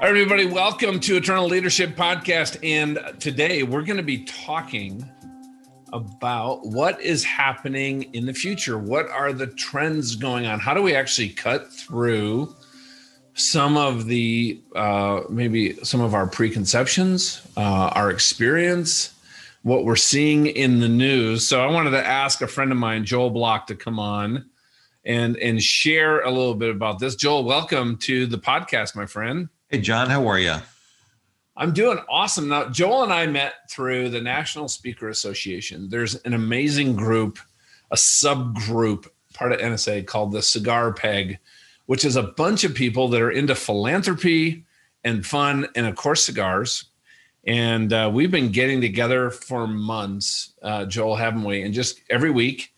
[0.00, 2.58] everybody, welcome to Eternal Leadership Podcast.
[2.62, 5.08] And today we're going to be talking
[5.92, 8.78] about what is happening in the future.
[8.78, 10.60] What are the trends going on?
[10.60, 12.54] How do we actually cut through
[13.34, 19.14] some of the uh, maybe some of our preconceptions, uh, our experience,
[19.62, 21.46] what we're seeing in the news?
[21.46, 24.50] So I wanted to ask a friend of mine, Joel Block, to come on
[25.04, 27.14] and and share a little bit about this.
[27.14, 29.48] Joel, welcome to the podcast, my friend.
[29.68, 30.56] Hey, John, how are you?
[31.56, 32.48] I'm doing awesome.
[32.48, 35.88] Now, Joel and I met through the National Speaker Association.
[35.88, 37.38] There's an amazing group,
[37.92, 41.38] a subgroup part of NSA called the Cigar Peg,
[41.86, 44.64] which is a bunch of people that are into philanthropy
[45.04, 46.86] and fun and, of course, cigars.
[47.46, 51.62] And uh, we've been getting together for months, uh, Joel, haven't we?
[51.62, 52.73] And just every week,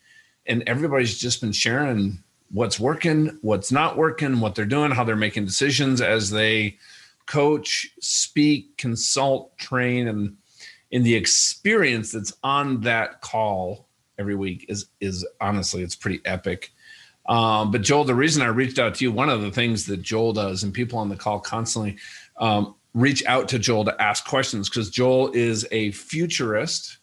[0.47, 5.15] and everybody's just been sharing what's working, what's not working, what they're doing, how they're
[5.15, 6.77] making decisions as they
[7.25, 10.37] coach, speak, consult, train, and
[10.91, 16.71] in the experience that's on that call every week is is honestly it's pretty epic.
[17.27, 20.01] Um, but Joel, the reason I reached out to you, one of the things that
[20.01, 21.97] Joel does, and people on the call constantly
[22.37, 26.97] um, reach out to Joel to ask questions because Joel is a futurist.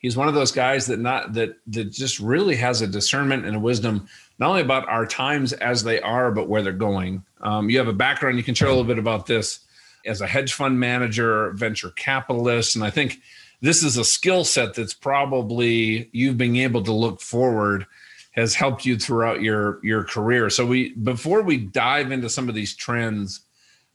[0.00, 3.56] He's one of those guys that not that that just really has a discernment and
[3.56, 7.22] a wisdom not only about our times as they are, but where they're going.
[7.42, 9.60] Um, you have a background, you can share a little bit about this
[10.06, 12.74] as a hedge fund manager, venture capitalist.
[12.74, 13.20] And I think
[13.60, 17.86] this is a skill set that's probably you've been able to look forward
[18.32, 20.48] has helped you throughout your your career.
[20.48, 23.40] So we before we dive into some of these trends,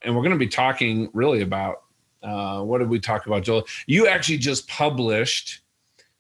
[0.03, 1.81] and we're going to be talking really about
[2.22, 3.66] uh, what did we talk about, Joel?
[3.88, 5.61] You actually just published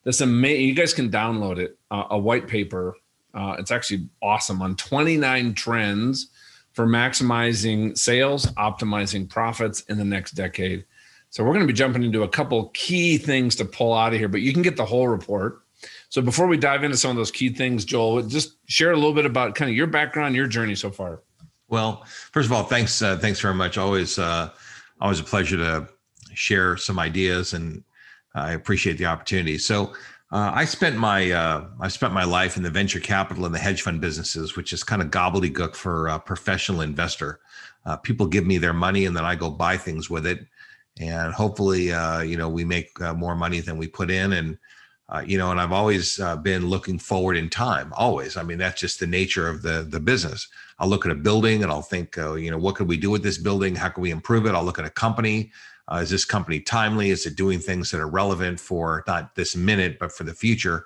[0.05, 0.65] this amazing.
[0.65, 2.95] You guys can download it, uh, a white paper
[3.35, 6.29] uh, it's actually awesome on 29 trends
[6.71, 10.85] for maximizing sales, optimizing profits in the next decade.
[11.29, 14.19] So we're going to be jumping into a couple key things to pull out of
[14.19, 15.61] here, but you can get the whole report.
[16.07, 19.13] So before we dive into some of those key things, Joel, just share a little
[19.13, 21.21] bit about kind of your background, your journey so far.
[21.67, 23.77] Well, first of all, thanks, uh, thanks very much.
[23.77, 24.49] Always, uh,
[25.01, 25.89] always a pleasure to
[26.33, 27.83] share some ideas, and
[28.35, 29.57] I appreciate the opportunity.
[29.57, 29.93] So,
[30.31, 33.59] uh, I spent my uh, I spent my life in the venture capital and the
[33.59, 37.39] hedge fund businesses, which is kind of gobbledygook for a professional investor.
[37.85, 40.45] Uh, people give me their money, and then I go buy things with it,
[40.99, 44.57] and hopefully, uh, you know, we make uh, more money than we put in, and
[45.07, 47.93] uh, you know, and I've always been looking forward in time.
[47.95, 50.47] Always, I mean, that's just the nature of the the business.
[50.79, 53.23] I'll look at a building and I'll think, you know, what could we do with
[53.23, 53.75] this building?
[53.75, 54.55] How can we improve it?
[54.55, 55.51] I'll look at a company
[55.87, 57.09] uh, is this company timely?
[57.09, 60.85] Is it doing things that are relevant for not this minute, but for the future?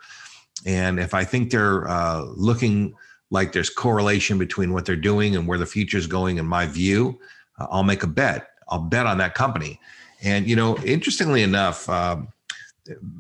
[0.66, 2.94] And if I think they're uh, looking
[3.32, 6.66] like there's correlation between what they're doing and where the future is going, in my
[6.66, 7.20] view,
[7.60, 8.50] uh, I'll make a bet.
[8.68, 9.80] I'll bet on that company.
[10.22, 12.28] And you know, interestingly enough, um,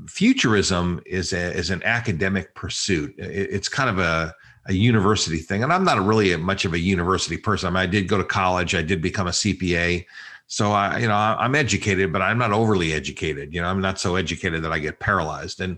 [0.07, 3.15] futurism is a, is an academic pursuit.
[3.17, 4.35] It, it's kind of a
[4.65, 7.67] a university thing, and I'm not really a, much of a university person.
[7.67, 8.75] I, mean, I did go to college.
[8.75, 10.05] I did become a CPA.
[10.51, 13.53] So I, you know, I'm educated, but I'm not overly educated.
[13.53, 15.61] You know, I'm not so educated that I get paralyzed.
[15.61, 15.77] And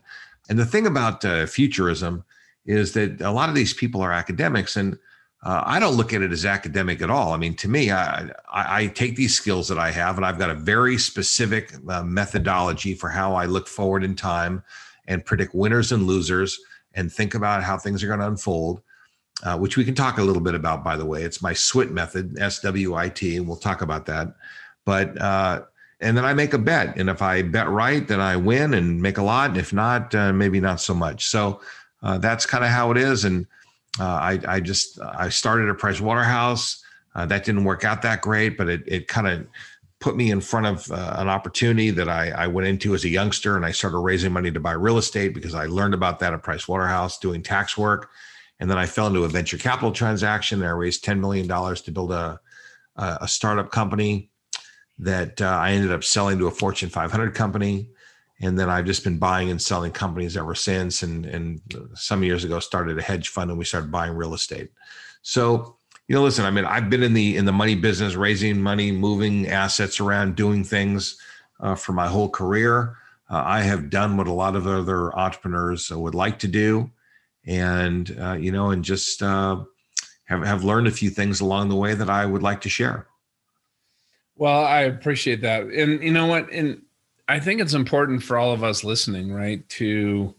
[0.49, 2.23] and the thing about uh, futurism
[2.65, 4.97] is that a lot of these people are academics, and
[5.43, 7.33] uh, I don't look at it as academic at all.
[7.33, 10.39] I mean, to me, I, I, I take these skills that I have, and I've
[10.39, 14.63] got a very specific uh, methodology for how I look forward in time
[15.05, 16.57] and predict winners and losers,
[16.93, 18.81] and think about how things are going to unfold.
[19.43, 21.23] Uh, which we can talk a little bit about, by the way.
[21.23, 24.35] It's my SWIT method, S W I T, and we'll talk about that.
[24.85, 25.63] But uh,
[25.99, 29.01] and then I make a bet, and if I bet right, then I win and
[29.01, 29.55] make a lot.
[29.55, 31.27] If not, uh, maybe not so much.
[31.27, 31.61] So
[32.01, 33.23] uh, that's kind of how it is.
[33.23, 33.45] And
[33.99, 36.83] uh, I, I just I started at Price Waterhouse.
[37.13, 39.45] Uh, that didn't work out that great, but it it kind of
[39.99, 43.09] put me in front of uh, an opportunity that I, I went into as a
[43.09, 46.33] youngster, and I started raising money to buy real estate because I learned about that
[46.33, 48.09] at Price Waterhouse doing tax work.
[48.59, 50.61] And then I fell into a venture capital transaction.
[50.61, 52.39] And I raised $10 million to build a,
[52.95, 54.30] a startup company
[54.99, 57.89] that uh, I ended up selling to a Fortune 500 company.
[58.41, 61.03] And then I've just been buying and selling companies ever since.
[61.03, 61.61] And, and
[61.93, 64.71] some years ago, started a hedge fund and we started buying real estate.
[65.21, 65.77] So,
[66.07, 68.91] you know, listen, I mean, I've been in the in the money business, raising money,
[68.91, 71.17] moving assets around, doing things
[71.61, 72.97] uh, for my whole career.
[73.29, 76.91] Uh, I have done what a lot of other entrepreneurs would like to do,
[77.45, 79.63] and uh, you know, and just uh,
[80.25, 83.07] have have learned a few things along the way that I would like to share.
[84.41, 85.65] Well, I appreciate that.
[85.65, 86.51] And you know what?
[86.51, 86.81] And
[87.27, 90.33] I think it's important for all of us listening, right, to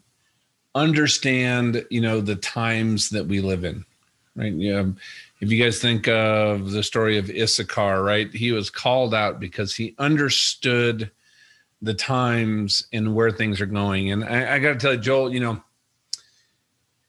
[0.75, 3.85] understand, you know, the times that we live in,
[4.35, 4.53] right?
[4.53, 4.95] You know,
[5.39, 8.29] if you guys think of the story of Issachar, right?
[8.35, 11.09] He was called out because he understood
[11.81, 14.11] the times and where things are going.
[14.11, 15.63] And I, I got to tell you, Joel, you know,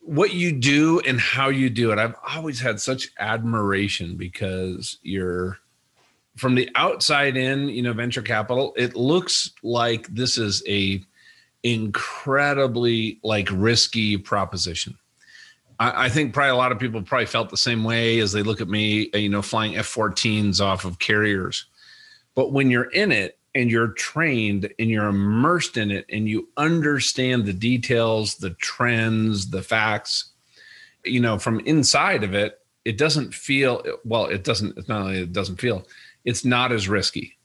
[0.01, 5.57] what you do and how you do it, I've always had such admiration because you're
[6.35, 11.01] from the outside in, you know, venture capital, it looks like this is a
[11.63, 14.97] incredibly like risky proposition.
[15.79, 18.43] I, I, think probably a lot of people probably felt the same way as they
[18.43, 21.65] look at me, uh, you know, flying F-14s off of carriers.
[22.35, 26.49] But when you're in it and you're trained and you're immersed in it and you
[26.57, 30.31] understand the details, the trends, the facts,
[31.05, 34.25] you know, from inside of it, it doesn't feel well.
[34.25, 34.77] It doesn't.
[34.77, 35.87] It's not only it doesn't feel.
[36.25, 37.37] It's not as risky.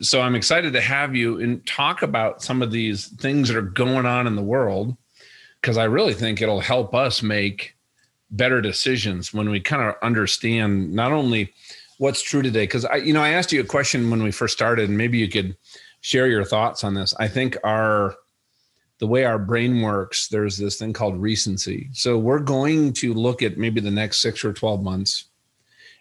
[0.00, 3.62] So I'm excited to have you and talk about some of these things that are
[3.62, 4.96] going on in the world
[5.60, 7.74] because I really think it'll help us make
[8.30, 11.52] better decisions when we kind of understand not only
[11.96, 14.54] what's true today because I you know I asked you a question when we first
[14.54, 15.56] started and maybe you could
[16.00, 17.12] share your thoughts on this.
[17.18, 18.14] I think our
[18.98, 21.88] the way our brain works there's this thing called recency.
[21.92, 25.24] So we're going to look at maybe the next 6 or 12 months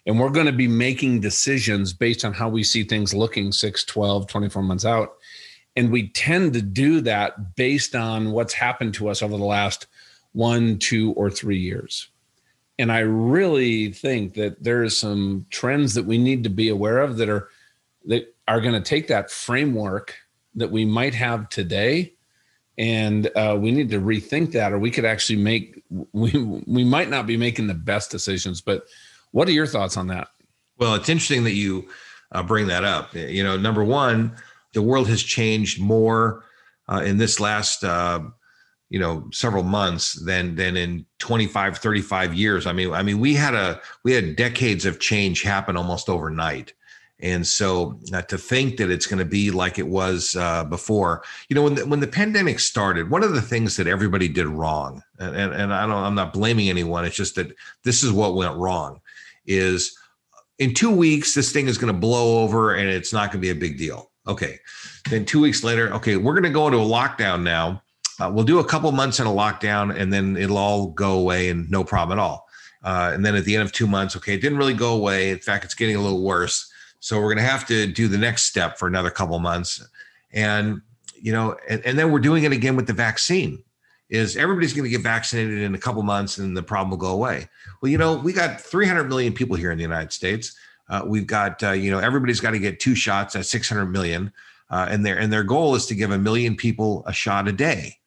[0.05, 3.83] and we're going to be making decisions based on how we see things looking 6
[3.83, 5.17] 12 24 months out
[5.77, 9.85] and we tend to do that based on what's happened to us over the last
[10.33, 12.09] one, two, or three years.
[12.79, 16.99] And I really think that there are some trends that we need to be aware
[16.99, 17.49] of that are
[18.05, 20.15] that are going to take that framework
[20.55, 22.13] that we might have today,
[22.77, 25.83] and uh, we need to rethink that, or we could actually make
[26.13, 26.31] we
[26.65, 28.61] we might not be making the best decisions.
[28.61, 28.83] But
[29.31, 30.29] what are your thoughts on that?
[30.77, 31.87] Well, it's interesting that you
[32.31, 33.13] uh, bring that up.
[33.13, 34.35] You know, number one,
[34.73, 36.43] the world has changed more
[36.87, 38.21] uh, in this last uh,
[38.89, 43.33] you know several months than than in 25 35 years i mean i mean we
[43.33, 46.73] had a we had decades of change happen almost overnight
[47.19, 51.23] and so uh, to think that it's going to be like it was uh, before
[51.49, 54.45] you know when the, when the pandemic started one of the things that everybody did
[54.45, 57.51] wrong and, and, i don't i'm not blaming anyone it's just that
[57.83, 58.99] this is what went wrong
[59.45, 59.97] is
[60.59, 63.45] in two weeks this thing is going to blow over and it's not going to
[63.45, 64.59] be a big deal Okay.
[65.09, 67.81] Then two weeks later, okay, we're going to go into a lockdown now.
[68.19, 71.49] Uh, we'll do a couple months in a lockdown and then it'll all go away
[71.49, 72.47] and no problem at all.
[72.83, 75.29] Uh, and then at the end of two months, okay, it didn't really go away.
[75.29, 76.71] In fact, it's getting a little worse.
[77.07, 79.81] So we're going to have to do the next step for another couple months.
[80.33, 80.81] And,
[81.15, 83.63] you know, and, and then we're doing it again with the vaccine
[84.09, 87.13] is everybody's going to get vaccinated in a couple months and the problem will go
[87.13, 87.47] away.
[87.81, 90.53] Well, you know, we got 300 million people here in the United States.
[90.89, 94.33] Uh, we've got uh, you know everybody's got to get two shots at 600 million,
[94.69, 97.53] uh, and their and their goal is to give a million people a shot a
[97.53, 97.97] day.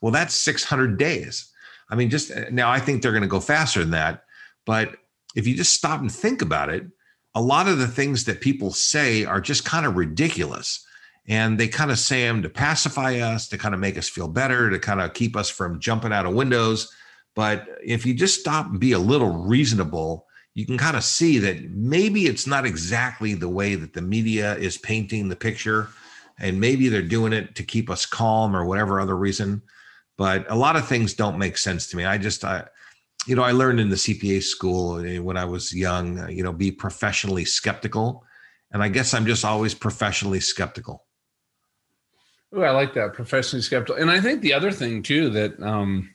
[0.00, 1.50] Well, that's 600 days.
[1.90, 4.24] I mean, just uh, now I think they're going to go faster than that,
[4.64, 4.96] but
[5.34, 6.86] if you just stop and think about it,
[7.34, 10.84] a lot of the things that people say are just kind of ridiculous.
[11.28, 14.26] And they kind of say them to pacify us, to kind of make us feel
[14.26, 16.92] better, to kind of keep us from jumping out of windows.
[17.36, 21.38] But if you just stop and be a little reasonable you can kind of see
[21.38, 25.88] that maybe it's not exactly the way that the media is painting the picture
[26.38, 29.62] and maybe they're doing it to keep us calm or whatever other reason
[30.16, 32.64] but a lot of things don't make sense to me i just i
[33.26, 36.42] you know i learned in the cpa school eh, when i was young uh, you
[36.42, 38.24] know be professionally skeptical
[38.72, 41.04] and i guess i'm just always professionally skeptical
[42.52, 44.00] Oh, I like that professionally skeptical.
[44.00, 46.10] And I think the other thing too that um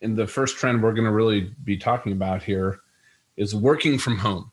[0.00, 2.80] in the first trend we're going to really be talking about here
[3.36, 4.50] is working from home.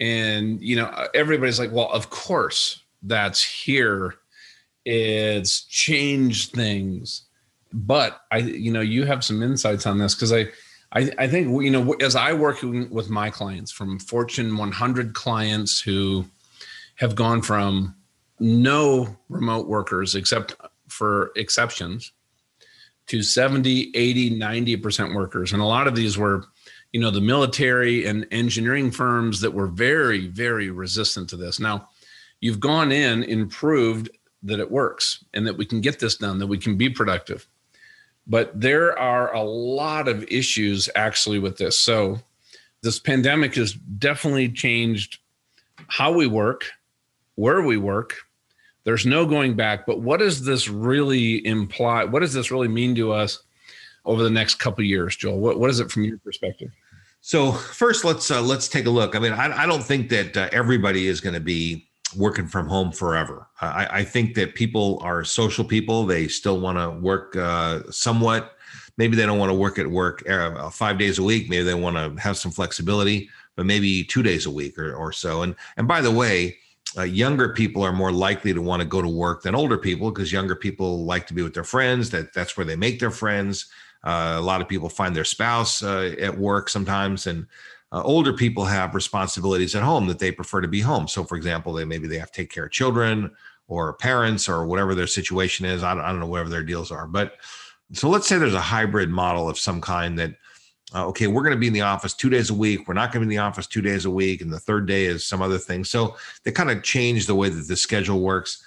[0.00, 4.14] And, you know, everybody's like, well, of course that's here.
[4.84, 7.22] It's changed things.
[7.72, 10.48] But I, you know, you have some insights on this because I,
[10.92, 15.80] I, I think, you know, as I work with my clients from Fortune 100 clients
[15.80, 16.24] who
[16.96, 17.94] have gone from
[18.40, 22.12] no remote workers except uh, for exceptions
[23.08, 25.52] to 70, 80, 90% workers.
[25.52, 26.44] And a lot of these were
[26.92, 31.88] you know the military and engineering firms that were very very resistant to this now
[32.40, 34.10] you've gone in and proved
[34.42, 37.46] that it works and that we can get this done that we can be productive
[38.28, 42.18] but there are a lot of issues actually with this so
[42.82, 45.18] this pandemic has definitely changed
[45.88, 46.64] how we work
[47.36, 48.14] where we work
[48.84, 52.94] there's no going back but what does this really imply what does this really mean
[52.94, 53.42] to us
[54.08, 55.38] over the next couple years, Joel?
[55.38, 56.70] What, what is it from your perspective?
[57.20, 59.14] So first, let's uh, let's take a look.
[59.14, 62.68] I mean, I, I don't think that uh, everybody is going to be working from
[62.68, 63.48] home forever.
[63.60, 66.06] I, I, think that people are social people.
[66.06, 68.56] They still want to work uh, somewhat.
[68.96, 71.48] Maybe they don't want to work at work uh, five days a week.
[71.48, 73.28] Maybe they want to have some flexibility.
[73.56, 75.42] but maybe two days a week or, or so.
[75.42, 76.58] And and by the way,
[76.96, 80.10] uh, younger people are more likely to want to go to work than older people
[80.10, 82.10] because younger people like to be with their friends.
[82.10, 83.66] That that's where they make their friends.
[84.04, 87.46] Uh, a lot of people find their spouse uh, at work sometimes, and
[87.92, 91.08] uh, older people have responsibilities at home that they prefer to be home.
[91.08, 93.30] So, for example, they maybe they have to take care of children
[93.66, 95.82] or parents or whatever their situation is.
[95.82, 97.34] I don't, I don't know whatever their deals are, but
[97.92, 100.34] so let's say there's a hybrid model of some kind that
[100.94, 102.88] uh, okay, we're going to be in the office two days a week.
[102.88, 104.40] We're not going to be in the office two days a week.
[104.40, 105.84] And the third day is some other thing.
[105.84, 108.64] So they kind of change the way that the schedule works.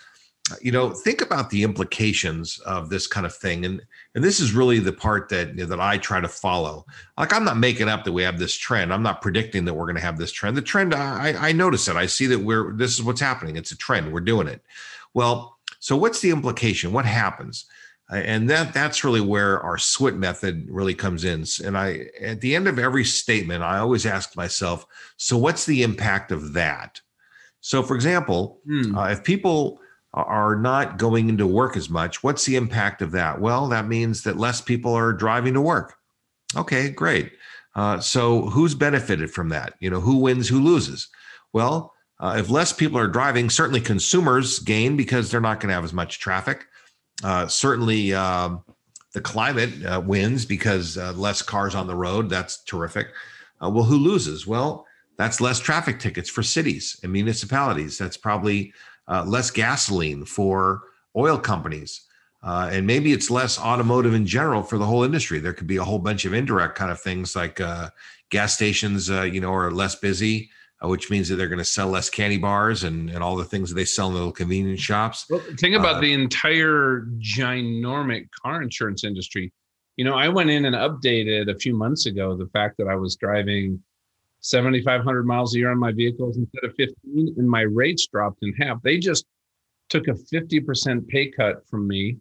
[0.62, 3.65] You know, think about the implications of this kind of thing.
[3.65, 3.81] And,
[4.15, 6.86] and this is really the part that, you know, that I try to follow.
[7.17, 8.93] Like, I'm not making up that we have this trend.
[8.93, 10.58] I'm not predicting that we're going to have this trend.
[10.58, 11.96] The trend, I, I notice it.
[11.96, 13.55] I see that we're, this is what's happening.
[13.55, 14.12] It's a trend.
[14.12, 14.62] We're doing it.
[15.13, 16.93] Well, so what's the implication?
[16.93, 17.65] What happens?
[18.12, 22.55] and that that's really where our SWIT method really comes in and i at the
[22.55, 24.86] end of every statement i always ask myself
[25.17, 27.00] so what's the impact of that
[27.62, 28.96] so for example hmm.
[28.98, 29.79] uh, if people
[30.13, 32.22] are not going into work as much.
[32.22, 33.39] What's the impact of that?
[33.39, 35.96] Well that means that less people are driving to work.
[36.56, 37.32] Okay great.
[37.75, 39.75] Uh, so who's benefited from that?
[39.80, 41.10] You know who wins who loses?
[41.53, 45.75] Well uh, if less people are driving certainly consumers gain because they're not going to
[45.75, 46.68] have as much traffic.
[47.24, 48.63] Uh, certainly, um,
[49.13, 52.30] the climate uh, wins because uh, less cars on the road.
[52.30, 53.08] That's terrific.
[53.62, 54.48] Uh, well, who loses?
[54.48, 54.86] Well,
[55.22, 57.98] that's less traffic tickets for cities and municipalities.
[57.98, 58.74] That's probably
[59.08, 60.84] uh, less gasoline for
[61.16, 62.01] oil companies.
[62.44, 65.40] Uh, and maybe it's less automotive in general for the whole industry.
[65.40, 67.62] There could be a whole bunch of indirect kind of things like
[68.32, 70.50] gas stations, you know, are less busy
[70.84, 73.46] uh, which means that they're going to sell less candy bars and, and all the
[73.46, 75.25] things that they sell in the little convenience shops.
[75.30, 79.51] Well, think about uh, the entire ginormic car insurance industry.
[79.98, 82.96] You know, I went in and updated a few months ago the fact that I
[82.96, 83.82] was driving
[84.41, 88.53] 7,500 miles a year on my vehicles instead of 15, and my rates dropped in
[88.53, 88.81] half.
[88.81, 89.25] They just
[89.89, 92.17] took a 50% pay cut from me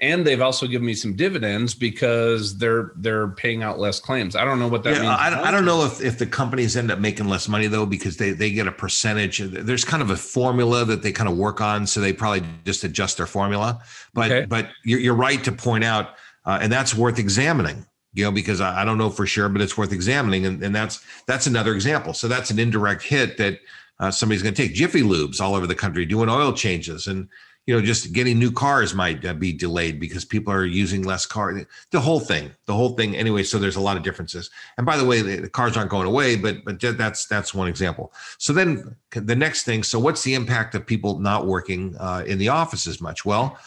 [0.00, 4.36] and they've also given me some dividends because they're they're paying out less claims.
[4.36, 5.16] I don't know what that yeah, means.
[5.18, 8.16] I, I don't know if, if the companies end up making less money though because
[8.16, 9.38] they they get a percentage.
[9.38, 12.84] There's kind of a formula that they kind of work on, so they probably just
[12.84, 13.80] adjust their formula.
[14.12, 14.46] But okay.
[14.46, 16.10] but you're, you're right to point out,
[16.44, 17.86] uh, and that's worth examining.
[18.16, 20.74] You know, because I, I don't know for sure, but it's worth examining, and, and
[20.74, 22.14] that's that's another example.
[22.14, 23.60] So that's an indirect hit that
[24.00, 24.74] uh, somebody's going to take.
[24.74, 27.28] Jiffy Lubes all over the country doing oil changes, and
[27.66, 31.26] you know, just getting new cars might uh, be delayed because people are using less
[31.26, 31.66] car.
[31.90, 33.16] The whole thing, the whole thing.
[33.16, 34.50] Anyway, so there's a lot of differences.
[34.78, 37.66] And by the way, the, the cars aren't going away, but but that's that's one
[37.66, 38.12] example.
[38.38, 39.82] So then the next thing.
[39.82, 43.24] So what's the impact of people not working uh, in the office as much?
[43.24, 43.58] Well,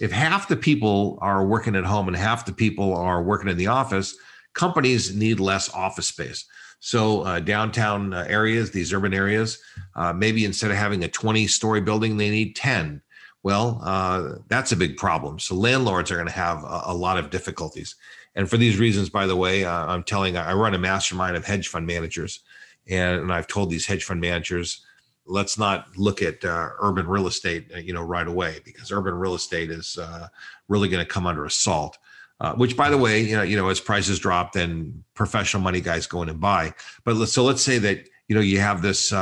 [0.00, 3.56] if half the people are working at home and half the people are working in
[3.56, 4.16] the office,
[4.54, 6.44] companies need less office space.
[6.80, 9.60] So uh, downtown uh, areas, these urban areas,
[9.96, 13.02] uh, maybe instead of having a 20 story building, they need 10
[13.42, 15.38] well, uh, that's a big problem.
[15.38, 17.94] So landlords are going to have a, a, lot of difficulties.
[18.34, 21.44] And for these reasons, by the way, uh, I'm telling I run a mastermind of
[21.44, 22.40] hedge fund managers,
[22.88, 24.84] and, and I've told these hedge fund managers,
[25.28, 29.14] let's not look at uh, urban real estate, uh, you know, right away because urban
[29.14, 30.28] real estate is uh,
[30.68, 31.98] really going to come under assault.
[32.40, 35.80] Uh, which, by the way, you know, you know, as prices drop, then professional money
[35.80, 36.72] guys go in and buy.
[37.04, 39.12] But let's, so let's say that you know you have this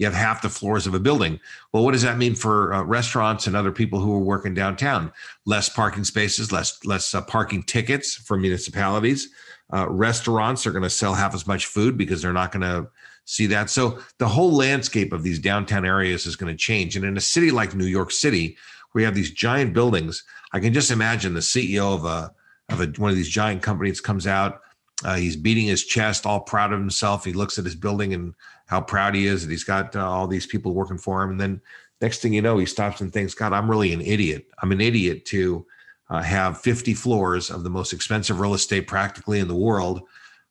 [0.00, 1.38] you have half the floors of a building.
[1.72, 5.12] Well, what does that mean for uh, restaurants and other people who are working downtown?
[5.44, 9.28] Less parking spaces, less less uh, parking tickets for municipalities.
[9.70, 12.88] Uh, restaurants are going to sell half as much food because they're not going to
[13.30, 13.70] see that.
[13.70, 16.96] So the whole landscape of these downtown areas is going to change.
[16.96, 18.56] And in a city like New York City,
[18.90, 22.32] where you have these giant buildings, I can just imagine the CEO of a
[22.70, 24.60] of a, one of these giant companies comes out.
[25.04, 27.24] Uh, he's beating his chest, all proud of himself.
[27.24, 28.34] He looks at his building and
[28.66, 31.30] how proud he is that he's got uh, all these people working for him.
[31.30, 31.60] And then
[32.00, 34.46] next thing you know, he stops and thinks, God, I'm really an idiot.
[34.62, 35.66] I'm an idiot to
[36.10, 40.02] uh, have 50 floors of the most expensive real estate practically in the world.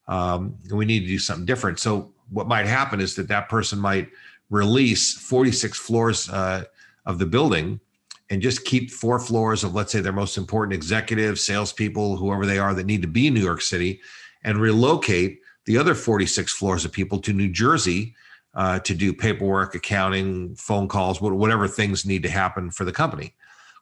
[0.07, 1.79] Um, and we need to do something different.
[1.79, 4.09] So, what might happen is that that person might
[4.49, 6.63] release 46 floors uh,
[7.05, 7.79] of the building
[8.29, 12.59] and just keep four floors of, let's say, their most important executives, salespeople, whoever they
[12.59, 14.01] are that need to be in New York City,
[14.43, 18.15] and relocate the other 46 floors of people to New Jersey
[18.53, 23.33] uh, to do paperwork, accounting, phone calls, whatever things need to happen for the company.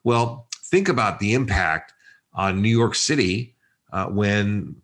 [0.04, 1.94] Well, think about the impact
[2.34, 3.56] on New York City
[3.92, 4.76] uh, when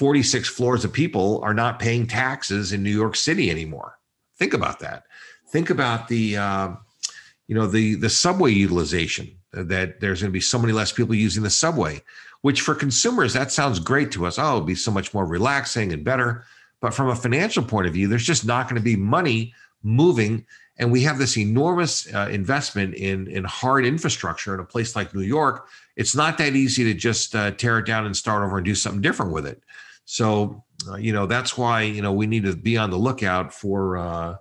[0.00, 3.98] 46 floors of people are not paying taxes in New York City anymore.
[4.38, 5.04] Think about that.
[5.48, 6.70] Think about the, uh,
[7.46, 9.36] you know, the the subway utilization.
[9.52, 12.02] That there's going to be so many less people using the subway
[12.42, 14.38] which for consumers, that sounds great to us.
[14.38, 16.44] Oh, it'll be so much more relaxing and better.
[16.80, 20.46] But from a financial point of view, there's just not going to be money moving.
[20.78, 25.14] And we have this enormous uh, investment in, in hard infrastructure in a place like
[25.14, 25.68] New York.
[25.96, 28.74] It's not that easy to just uh, tear it down and start over and do
[28.74, 29.62] something different with it.
[30.10, 33.54] So, uh, you know, that's why, you know, we need to be on the lookout
[33.54, 34.34] for, uh,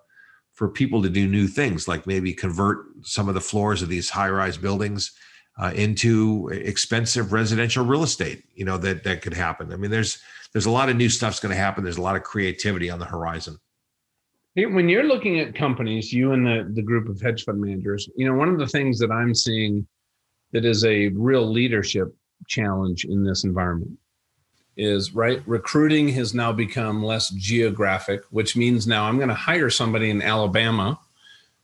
[0.53, 4.09] for people to do new things, like maybe convert some of the floors of these
[4.09, 5.11] high-rise buildings
[5.59, 8.45] uh, into expensive residential real estate.
[8.55, 9.71] You know that that could happen.
[9.71, 10.17] I mean, there's
[10.53, 11.83] there's a lot of new stuff's going to happen.
[11.83, 13.59] There's a lot of creativity on the horizon.
[14.55, 18.25] When you're looking at companies, you and the the group of hedge fund managers, you
[18.25, 19.85] know, one of the things that I'm seeing
[20.51, 22.07] that is a real leadership
[22.47, 23.91] challenge in this environment
[24.79, 29.69] is right recruiting has now become less geographic which means now i'm going to hire
[29.69, 30.97] somebody in alabama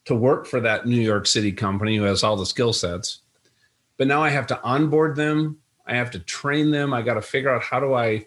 [0.06, 3.20] to work for that new york city company who has all the skill sets.
[3.98, 5.58] But now i have to onboard them.
[5.86, 6.94] I have to train them.
[6.94, 8.26] I got to figure out how do i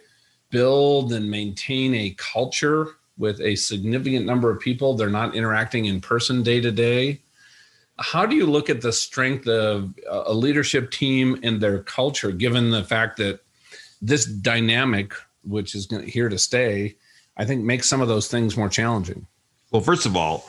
[0.50, 4.94] build and maintain a culture with a significant number of people.
[4.94, 7.20] They're not interacting in person day to day.
[7.98, 12.70] How do you look at the strength of a leadership team and their culture given
[12.70, 13.40] the fact that
[14.00, 15.12] this dynamic,
[15.42, 16.96] which is here to stay,
[17.36, 19.26] I think makes some of those things more challenging.
[19.70, 20.48] Well, first of all,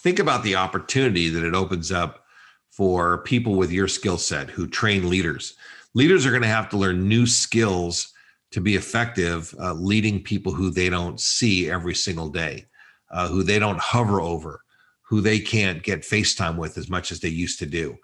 [0.00, 2.24] think about the opportunity that it opens up
[2.70, 5.54] for people with your skill set who train leaders.
[5.94, 8.12] Leaders are going to have to learn new skills
[8.50, 12.66] to be effective uh, leading people who they don't see every single day,
[13.10, 14.60] uh, who they don't hover over,
[15.02, 17.96] who they can't get FaceTime with as much as they used to do.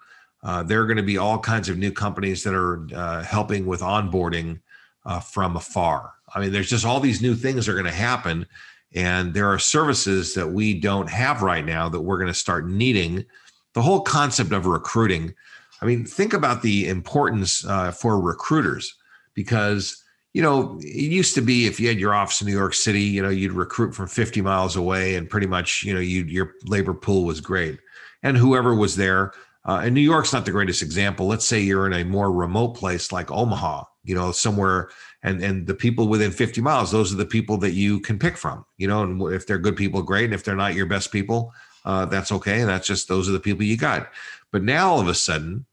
[0.43, 3.65] Uh, there are going to be all kinds of new companies that are uh, helping
[3.65, 4.59] with onboarding
[5.05, 6.13] uh, from afar.
[6.33, 8.45] I mean, there's just all these new things are going to happen.
[8.93, 12.67] And there are services that we don't have right now that we're going to start
[12.67, 13.25] needing.
[13.73, 15.33] The whole concept of recruiting,
[15.81, 18.95] I mean, think about the importance uh, for recruiters
[19.35, 20.03] because,
[20.33, 23.01] you know, it used to be if you had your office in New York City,
[23.01, 26.53] you know, you'd recruit from 50 miles away and pretty much, you know, you your
[26.65, 27.79] labor pool was great.
[28.23, 29.33] And whoever was there,
[29.65, 31.27] uh, and New York's not the greatest example.
[31.27, 34.89] Let's say you're in a more remote place like Omaha, you know, somewhere
[35.23, 38.37] and and the people within 50 miles, those are the people that you can pick
[38.37, 40.25] from, you know, and if they're good people, great.
[40.25, 41.53] And if they're not your best people,
[41.85, 42.61] uh, that's okay.
[42.61, 44.09] and That's just those are the people you got.
[44.51, 45.65] But now all of a sudden,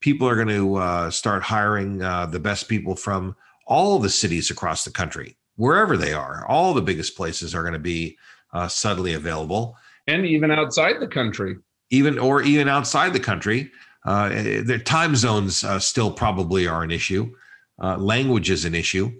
[0.00, 3.34] people are going to uh, start hiring uh, the best people from
[3.66, 6.46] all the cities across the country, wherever they are.
[6.46, 8.16] All the biggest places are going to be
[8.52, 9.76] uh, suddenly available,
[10.06, 11.56] and even outside the country,
[11.90, 13.70] even or even outside the country.
[14.04, 14.28] Uh,
[14.62, 17.28] their time zones uh, still probably are an issue
[17.82, 19.12] uh, language is an issue.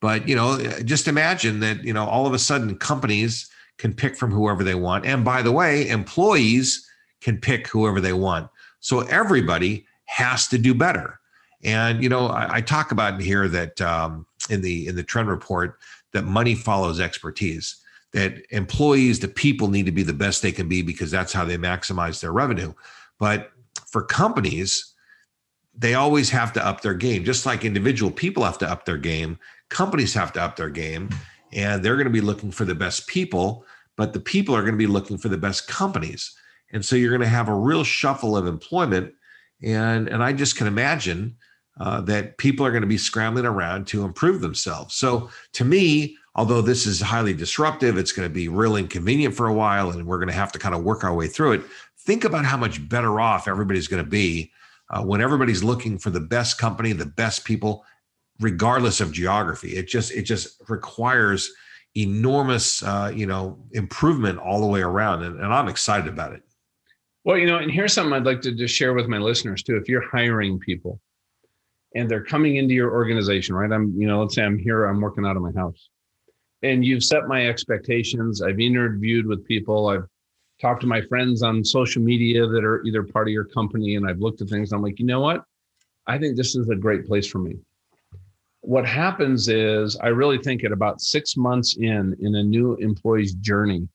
[0.00, 3.48] But you know, just imagine that you know all of a sudden companies
[3.78, 6.88] can pick from whoever they want, and by the way, employees
[7.20, 8.50] can pick whoever they want.
[8.80, 11.18] So everybody has to do better.
[11.62, 15.28] And you know, I, I talk about here that um, in the in the trend
[15.28, 15.78] report
[16.12, 17.76] that money follows expertise.
[18.12, 21.44] That employees, the people, need to be the best they can be because that's how
[21.44, 22.72] they maximize their revenue.
[23.18, 23.50] But
[23.88, 24.93] for companies,
[25.76, 28.98] they always have to up their game, just like individual people have to up their
[28.98, 29.38] game.
[29.70, 31.08] Companies have to up their game,
[31.52, 33.64] and they're going to be looking for the best people,
[33.96, 36.36] but the people are going to be looking for the best companies.
[36.72, 39.14] And so you're going to have a real shuffle of employment.
[39.62, 41.36] And, and I just can imagine
[41.80, 44.94] uh, that people are going to be scrambling around to improve themselves.
[44.94, 49.46] So to me, although this is highly disruptive, it's going to be real inconvenient for
[49.46, 51.62] a while, and we're going to have to kind of work our way through it.
[51.98, 54.52] Think about how much better off everybody's going to be
[54.94, 57.84] uh, when everybody's looking for the best company, the best people,
[58.40, 59.76] regardless of geography.
[59.76, 61.50] It just it just requires
[61.96, 66.42] enormous uh, you know improvement all the way around, and, and I'm excited about it.
[67.24, 69.76] Well, you know, and here's something I'd like to just share with my listeners too.
[69.76, 71.00] If you're hiring people
[71.96, 73.72] and they're coming into your organization, right?
[73.72, 75.88] I'm, you know, let's say I'm here, I'm working out of my house,
[76.62, 78.42] and you've set my expectations.
[78.42, 79.88] I've interviewed with people.
[79.88, 80.06] I've
[80.64, 84.08] talked to my friends on social media that are either part of your company and
[84.08, 84.72] I've looked at things.
[84.72, 85.44] I'm like, you know what?
[86.06, 87.58] I think this is a great place for me.
[88.62, 93.34] What happens is I really think at about six months in in a new employee's
[93.34, 93.86] journey,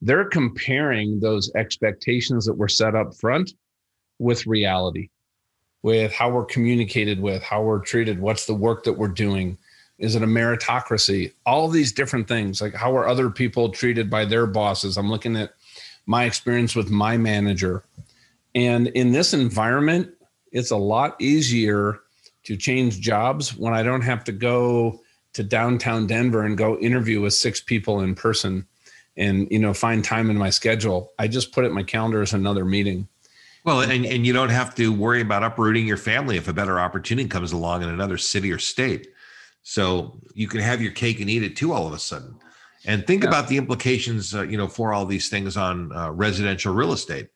[0.00, 3.52] they're comparing those expectations that were set up front
[4.18, 5.10] with reality,
[5.82, 9.58] with how we're communicated with, how we're treated, what's the work that we're doing.
[9.98, 11.34] Is it a meritocracy?
[11.44, 14.96] All these different things, like how are other people treated by their bosses?
[14.96, 15.52] I'm looking at
[16.06, 17.84] my experience with my manager.
[18.54, 20.10] And in this environment,
[20.52, 22.00] it's a lot easier
[22.44, 25.00] to change jobs when I don't have to go
[25.34, 28.66] to downtown Denver and go interview with six people in person
[29.18, 31.12] and you know find time in my schedule.
[31.18, 33.08] I just put it in my calendar as another meeting.
[33.64, 36.78] Well, and, and you don't have to worry about uprooting your family if a better
[36.78, 39.08] opportunity comes along in another city or state.
[39.64, 42.38] So you can have your cake and eat it too all of a sudden
[42.86, 43.28] And think yeah.
[43.28, 47.28] about the implications, uh, you know, for all these things on uh, residential real estate.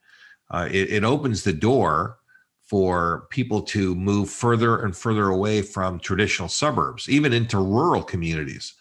[0.51, 2.19] Uh, it, it opens the door
[2.63, 8.75] for people to move further and further away from traditional suburbs, even into rural communities,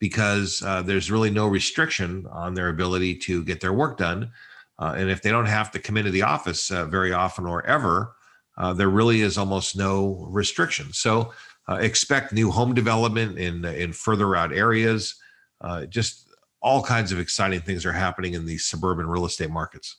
[0.00, 4.30] because uh, there's really no restriction on their ability to get their work done.
[4.78, 7.64] Uh, and if they don't have to come into the office uh, very often or
[7.66, 8.14] ever,
[8.58, 10.92] uh, there really is almost no restriction.
[10.92, 11.32] So
[11.68, 15.14] uh, expect new home development in in further out areas.
[15.60, 16.28] Uh, just
[16.62, 19.98] all kinds of exciting things are happening in these suburban real estate markets.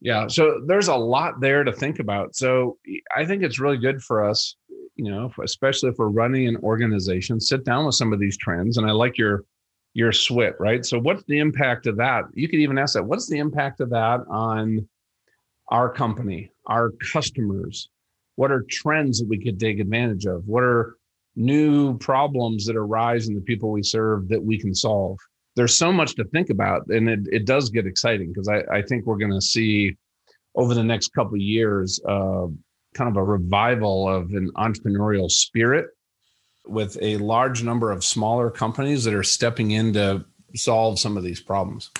[0.00, 0.26] Yeah.
[0.26, 2.36] So there's a lot there to think about.
[2.36, 2.78] So
[3.16, 4.56] I think it's really good for us,
[4.96, 8.76] you know, especially if we're running an organization, sit down with some of these trends.
[8.76, 9.44] And I like your
[9.94, 10.84] your SWIT, right?
[10.84, 12.24] So what's the impact of that?
[12.34, 13.04] You could even ask that.
[13.04, 14.88] What's the impact of that on
[15.68, 17.88] our company, our customers?
[18.36, 20.46] What are trends that we could take advantage of?
[20.48, 20.96] What are
[21.36, 25.18] new problems that arise in the people we serve that we can solve?
[25.56, 28.82] there's so much to think about and it, it does get exciting because I, I
[28.82, 29.96] think we're going to see
[30.56, 32.46] over the next couple years uh,
[32.94, 35.86] kind of a revival of an entrepreneurial spirit
[36.66, 41.22] with a large number of smaller companies that are stepping in to solve some of
[41.22, 41.90] these problems.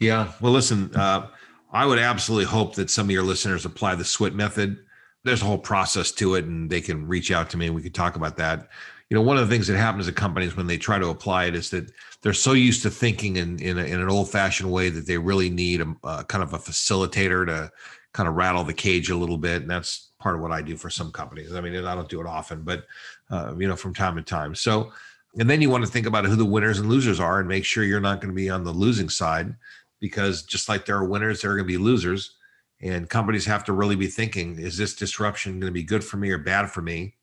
[0.00, 0.32] Yeah.
[0.40, 1.28] Well listen uh,
[1.72, 4.78] i would absolutely hope that some of your listeners apply the swit method
[5.28, 7.82] there's a whole process to it and they can reach out to me and we
[7.82, 8.68] can talk about that
[9.10, 11.44] you know one of the things that happens at companies when they try to apply
[11.44, 11.90] it is that
[12.22, 15.18] they're so used to thinking in in, a, in an old fashioned way that they
[15.18, 17.70] really need a, a, kind of a facilitator to
[18.12, 20.76] kind of rattle the cage a little bit, and that's part of what I do
[20.76, 21.54] for some companies.
[21.54, 22.84] I mean, I don't do it often, but
[23.30, 24.54] uh, you know, from time to time.
[24.54, 24.92] So,
[25.38, 27.64] and then you want to think about who the winners and losers are, and make
[27.64, 29.54] sure you're not going to be on the losing side,
[30.00, 32.36] because just like there are winners, there are going to be losers,
[32.80, 36.16] and companies have to really be thinking: Is this disruption going to be good for
[36.16, 37.14] me or bad for me?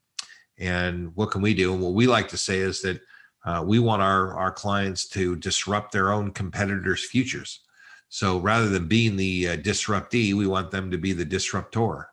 [0.58, 1.74] And what can we do?
[1.74, 3.02] And what we like to say is that
[3.46, 7.62] uh, we want our our clients to disrupt their own competitors' futures.
[8.10, 12.08] So rather than being the uh, disruptee, we want them to be the disruptor.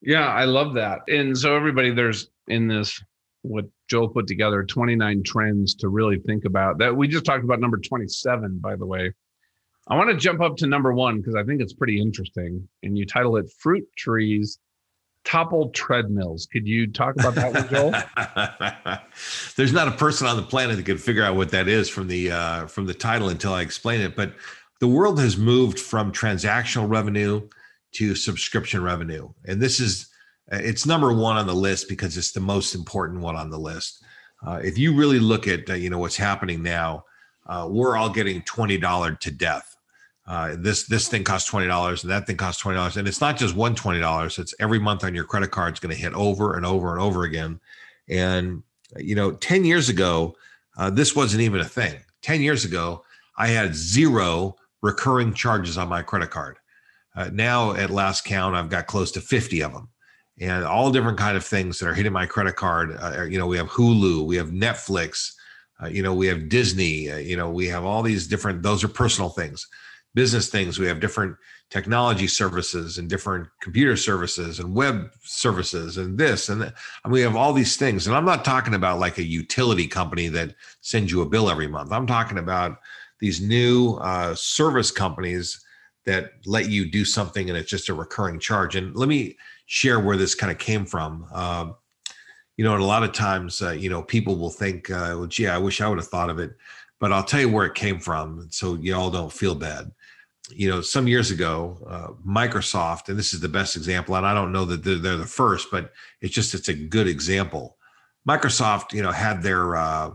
[0.00, 1.00] Yeah, I love that.
[1.08, 3.02] And so everybody, there's in this
[3.42, 6.78] what Joel put together 29 trends to really think about.
[6.78, 9.12] That we just talked about number 27, by the way.
[9.88, 12.68] I want to jump up to number one because I think it's pretty interesting.
[12.82, 14.58] And you title it Fruit Trees
[15.24, 16.46] toppled treadmills.
[16.46, 18.98] Could you talk about that one, Joel?
[19.56, 22.08] There's not a person on the planet that could figure out what that is from
[22.08, 24.16] the uh, from the title until I explain it.
[24.16, 24.34] But
[24.80, 27.48] the world has moved from transactional revenue
[27.92, 30.08] to subscription revenue, and this is
[30.52, 33.58] uh, it's number one on the list because it's the most important one on the
[33.58, 34.02] list.
[34.46, 37.04] Uh, if you really look at uh, you know what's happening now,
[37.46, 39.75] uh, we're all getting twenty dollar to death
[40.26, 43.20] uh, this this thing costs twenty dollars and that thing costs twenty dollars, and it's
[43.20, 44.38] not just one twenty dollars.
[44.38, 45.72] It's every month on your credit card.
[45.72, 47.60] It's going to hit over and over and over again.
[48.08, 48.62] And
[48.96, 50.34] you know, ten years ago,
[50.76, 52.00] uh, this wasn't even a thing.
[52.22, 53.04] Ten years ago,
[53.38, 56.58] I had zero recurring charges on my credit card.
[57.14, 59.88] Uh, now, at last count, I've got close to fifty of them,
[60.40, 62.96] and all different kind of things that are hitting my credit card.
[63.00, 65.34] Uh, you know, we have Hulu, we have Netflix,
[65.80, 68.64] uh, you know, we have Disney, uh, you know, we have all these different.
[68.64, 69.68] Those are personal things
[70.16, 70.78] business things.
[70.78, 71.36] We have different
[71.68, 76.74] technology services and different computer services and web services and this and that.
[77.04, 78.06] And we have all these things.
[78.06, 81.68] And I'm not talking about like a utility company that sends you a bill every
[81.68, 81.92] month.
[81.92, 82.78] I'm talking about
[83.20, 85.62] these new uh, service companies
[86.06, 88.74] that let you do something and it's just a recurring charge.
[88.74, 91.26] And let me share where this kind of came from.
[91.30, 91.72] Uh,
[92.56, 95.26] you know, and a lot of times, uh, you know, people will think, uh, well,
[95.26, 96.52] gee, I wish I would have thought of it.
[96.98, 99.92] But I'll tell you where it came from so you all don't feel bad
[100.50, 104.34] you know, some years ago, uh, Microsoft, and this is the best example, and I
[104.34, 107.76] don't know that they're, they're, the first, but it's just it's a good example.
[108.28, 110.10] Microsoft, you know, had their uh,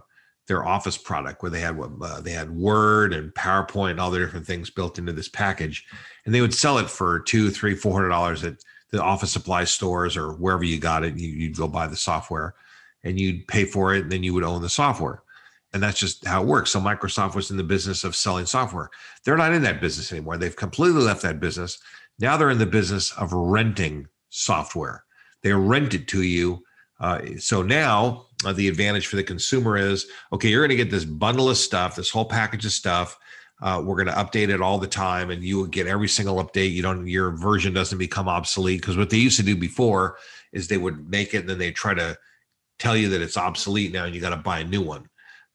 [0.47, 4.19] their Office product where they had uh, they had Word and PowerPoint and all the
[4.19, 5.85] different things built into this package,
[6.25, 8.55] and they would sell it for two, three, four hundred dollars at
[8.91, 11.17] the office supply stores or wherever you got it.
[11.17, 12.55] You, you'd go buy the software,
[13.03, 15.23] and you'd pay for it, and then you would own the software
[15.73, 16.71] and that's just how it works.
[16.71, 18.89] So Microsoft was in the business of selling software.
[19.23, 20.37] They're not in that business anymore.
[20.37, 21.79] They've completely left that business.
[22.19, 25.05] Now they're in the business of renting software.
[25.43, 26.63] They rent it to you.
[26.99, 30.91] Uh, so now uh, the advantage for the consumer is okay, you're going to get
[30.91, 33.17] this bundle of stuff, this whole package of stuff.
[33.61, 36.43] Uh, we're going to update it all the time, and you will get every single
[36.43, 36.71] update.
[36.71, 40.17] You don't, your version doesn't become obsolete because what they used to do before
[40.51, 42.17] is they would make it and then they try to
[42.79, 45.07] tell you that it's obsolete now, and you got to buy a new one.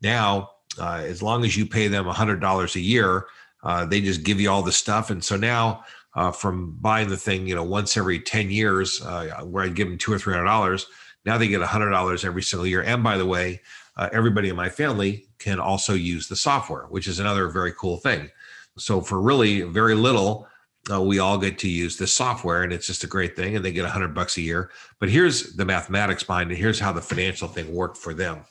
[0.02, 3.26] Now, uh, as long as you pay them $100 a year,
[3.62, 5.10] uh, they just give you all the stuff.
[5.10, 9.42] And so now, uh, from buying the thing, you know, once every 10 years, uh,
[9.44, 10.84] where I'd give them two or $300,
[11.24, 12.82] now they get $100 every single year.
[12.82, 13.60] And by the way,
[13.96, 17.98] uh, everybody in my family can also use the software, which is another very cool
[17.98, 18.30] thing.
[18.78, 20.48] So for really very little,
[20.90, 23.64] uh, we all get to use this software and it's just a great thing and
[23.64, 27.00] they get hundred bucks a year but here's the mathematics behind it here's how the
[27.00, 28.44] financial thing worked for them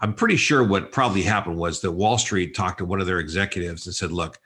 [0.00, 3.20] i'm pretty sure what probably happened was that wall street talked to one of their
[3.20, 4.38] executives and said look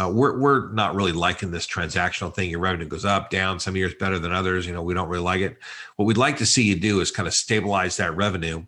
[0.00, 2.48] uh, we're, we're not really liking this transactional thing.
[2.48, 4.64] Your revenue goes up down some years better than others.
[4.64, 5.58] You know we don't really like it.
[5.96, 8.64] What we'd like to see you do is kind of stabilize that revenue.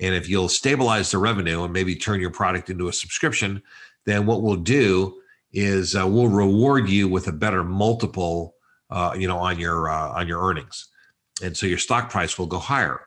[0.00, 3.62] And if you'll stabilize the revenue and maybe turn your product into a subscription
[4.04, 5.20] then what we'll do
[5.52, 8.54] is uh, we'll reward you with a better multiple,
[8.90, 10.88] uh, you know, on your uh, on your earnings,
[11.42, 13.06] and so your stock price will go higher.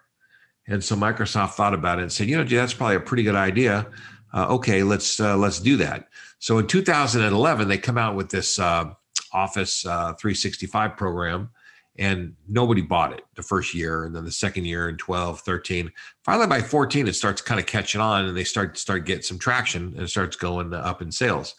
[0.67, 3.36] And so Microsoft thought about it and said, you know, that's probably a pretty good
[3.36, 3.88] idea.
[4.34, 6.08] Uh, okay, let's uh, let's do that.
[6.39, 8.93] So in 2011, they come out with this uh,
[9.32, 11.49] Office 365 program,
[11.97, 15.91] and nobody bought it the first year, and then the second year in 12, 13.
[16.23, 19.38] Finally, by 14, it starts kind of catching on, and they start start getting some
[19.38, 21.56] traction, and it starts going up in sales.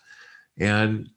[0.59, 1.11] And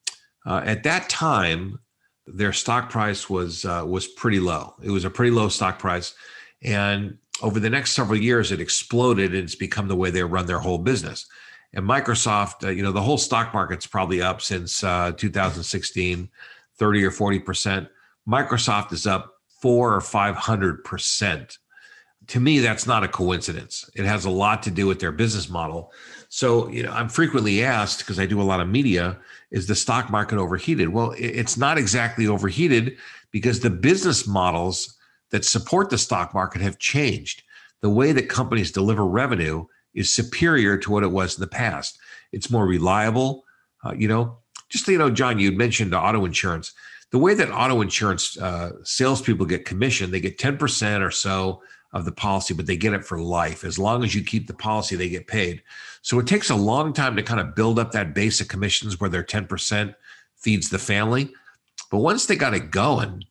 [0.45, 1.79] uh, at that time,
[2.27, 4.75] their stock price was uh, was pretty low.
[4.83, 6.13] It was a pretty low stock price,
[6.61, 10.45] and over the next several years, it exploded, and it's become the way they run
[10.45, 11.27] their whole business.
[11.73, 16.29] And Microsoft, uh, you know, the whole stock market's probably up since uh, 2016,
[16.77, 17.87] 30 or 40 percent.
[18.27, 21.57] Microsoft is up four or five hundred percent.
[22.27, 23.89] To me, that's not a coincidence.
[23.95, 25.93] It has a lot to do with their business model.
[26.29, 29.17] So, you know, I'm frequently asked because I do a lot of media,
[29.49, 30.89] is the stock market overheated?
[30.89, 32.97] Well, it's not exactly overheated
[33.31, 34.96] because the business models
[35.31, 37.43] that support the stock market have changed.
[37.81, 41.97] The way that companies deliver revenue is superior to what it was in the past.
[42.31, 43.43] It's more reliable.
[43.83, 44.37] Uh, you know,
[44.69, 46.73] just you know, John, you mentioned auto insurance.
[47.11, 51.61] The way that auto insurance uh, salespeople get commission, they get ten percent or so
[51.93, 53.63] of the policy, but they get it for life.
[53.63, 55.63] As long as you keep the policy, they get paid.
[56.01, 58.99] So it takes a long time to kind of build up that base of commissions
[58.99, 59.95] where their 10%
[60.35, 61.29] feeds the family.
[61.89, 63.23] But once they got it going,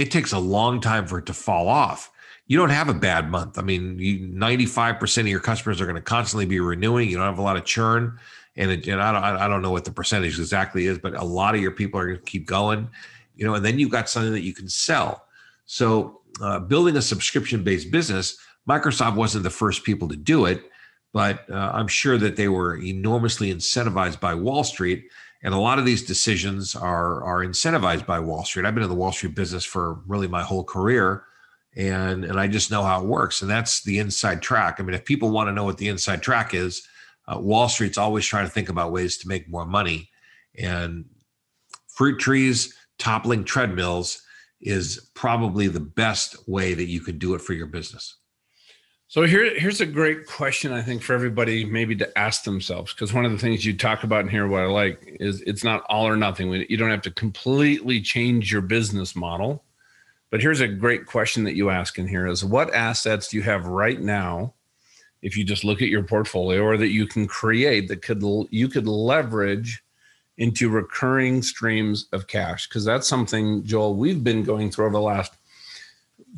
[0.00, 2.10] it takes a long time for it to fall off.
[2.46, 3.58] You don't have a bad month.
[3.58, 7.08] I mean, you, 95% of your customers are going to constantly be renewing.
[7.08, 8.18] You don't have a lot of churn.
[8.56, 11.24] And, it, and I, don't, I don't know what the percentage exactly is, but a
[11.24, 12.88] lot of your people are going to keep going,
[13.36, 15.26] you know, and then you've got something that you can sell.
[15.66, 20.64] So uh, building a subscription based business, Microsoft wasn't the first people to do it,
[21.12, 25.08] but uh, I'm sure that they were enormously incentivized by Wall Street.
[25.42, 28.66] And a lot of these decisions are, are incentivized by Wall Street.
[28.66, 31.24] I've been in the Wall Street business for really my whole career.
[31.76, 33.42] And, and I just know how it works.
[33.42, 34.76] And that's the inside track.
[34.78, 36.86] I mean, if people want to know what the inside track is,
[37.26, 40.10] uh, Wall Street's always trying to think about ways to make more money.
[40.58, 41.04] And
[41.88, 44.22] fruit trees toppling treadmills
[44.60, 48.16] is probably the best way that you could do it for your business.
[49.10, 53.12] So here, here's a great question I think for everybody maybe to ask themselves because
[53.12, 55.82] one of the things you talk about in here, what I like is it's not
[55.88, 56.52] all or nothing.
[56.68, 59.64] You don't have to completely change your business model,
[60.30, 63.42] but here's a great question that you ask in here: is what assets do you
[63.42, 64.54] have right now,
[65.22, 68.68] if you just look at your portfolio, or that you can create that could you
[68.68, 69.82] could leverage
[70.38, 75.00] into recurring streams of cash because that's something joel we've been going through over the
[75.00, 75.34] last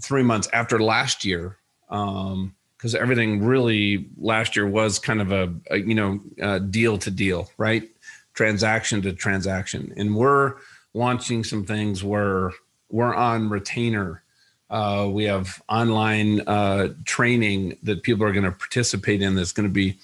[0.01, 1.59] three months after last year
[1.91, 6.99] um because everything really last year was kind of a, a you know a deal
[6.99, 7.89] to deal right?
[8.35, 9.95] Transaction to transaction.
[9.97, 10.55] And we're
[10.93, 12.51] launching some things where
[12.91, 14.25] we're on retainer.
[14.69, 19.69] Uh, we have online uh, training that people are going to participate in that's going
[19.69, 19.97] to be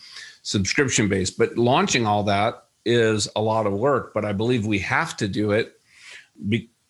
[0.42, 4.78] subscription based but launching all that is a lot of work, but I believe we
[4.78, 5.78] have to do it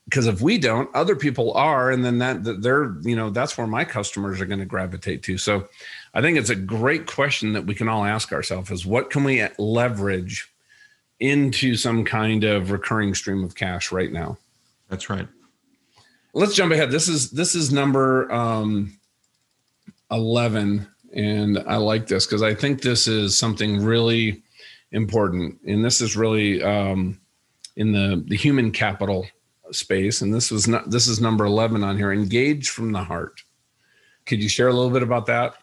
[0.08, 3.66] because if we don't, other people are, and then that they're you know that's where
[3.66, 5.36] my customers are going to gravitate to.
[5.36, 5.68] So
[6.14, 9.22] I think it's a great question that we can all ask ourselves: is what can
[9.22, 10.50] we leverage
[11.20, 14.38] into some kind of recurring stream of cash right now?
[14.88, 15.28] That's right.
[16.32, 16.90] Let's jump ahead.
[16.90, 18.98] This is this is number um,
[20.10, 24.42] eleven, and I like this because I think this is something really
[24.92, 25.58] important.
[25.66, 27.20] And this is really um,
[27.76, 29.26] in the, the human capital
[29.74, 30.20] space.
[30.20, 33.42] And this was not this is number 11 on here, engage from the heart.
[34.26, 35.54] Could you share a little bit about that?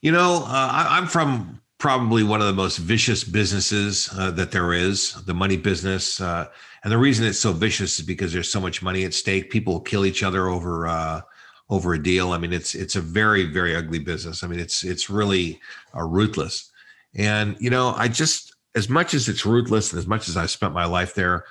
[0.00, 4.52] You know, uh, I, am from probably one of the most vicious businesses uh, that
[4.52, 6.20] there is, the money business.
[6.20, 6.46] Uh,
[6.82, 9.50] and the reason it's so vicious is because there's so much money at stake.
[9.50, 11.22] People kill each other over uh,
[11.70, 12.32] over a deal.
[12.32, 14.44] I mean, it's it's a very very ugly business.
[14.44, 15.60] I mean, it's it's really
[15.96, 16.70] uh, ruthless.
[17.14, 20.46] And you know, I just as much as it's ruthless and as much as I
[20.46, 21.44] spent my life there,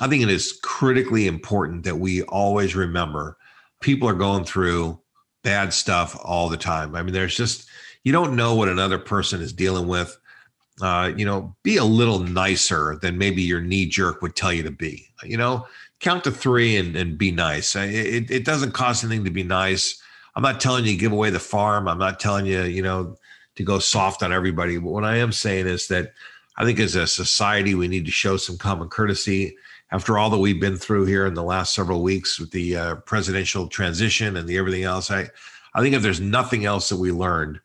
[0.00, 3.36] I think it is critically important that we always remember
[3.80, 5.00] people are going through
[5.42, 6.94] bad stuff all the time.
[6.94, 7.68] I mean, there's just,
[8.04, 10.16] you don't know what another person is dealing with.
[10.80, 14.62] Uh, you know, be a little nicer than maybe your knee jerk would tell you
[14.62, 15.08] to be.
[15.24, 15.66] You know,
[15.98, 17.74] count to three and, and be nice.
[17.74, 20.00] It, it doesn't cost anything to be nice.
[20.36, 21.88] I'm not telling you give away the farm.
[21.88, 23.16] I'm not telling you, you know,
[23.56, 24.78] to go soft on everybody.
[24.78, 26.12] But what I am saying is that
[26.56, 29.56] I think as a society, we need to show some common courtesy.
[29.90, 32.94] After all that we've been through here in the last several weeks with the uh,
[32.96, 35.28] presidential transition and the everything else, I,
[35.74, 37.60] I think if there's nothing else that we learned,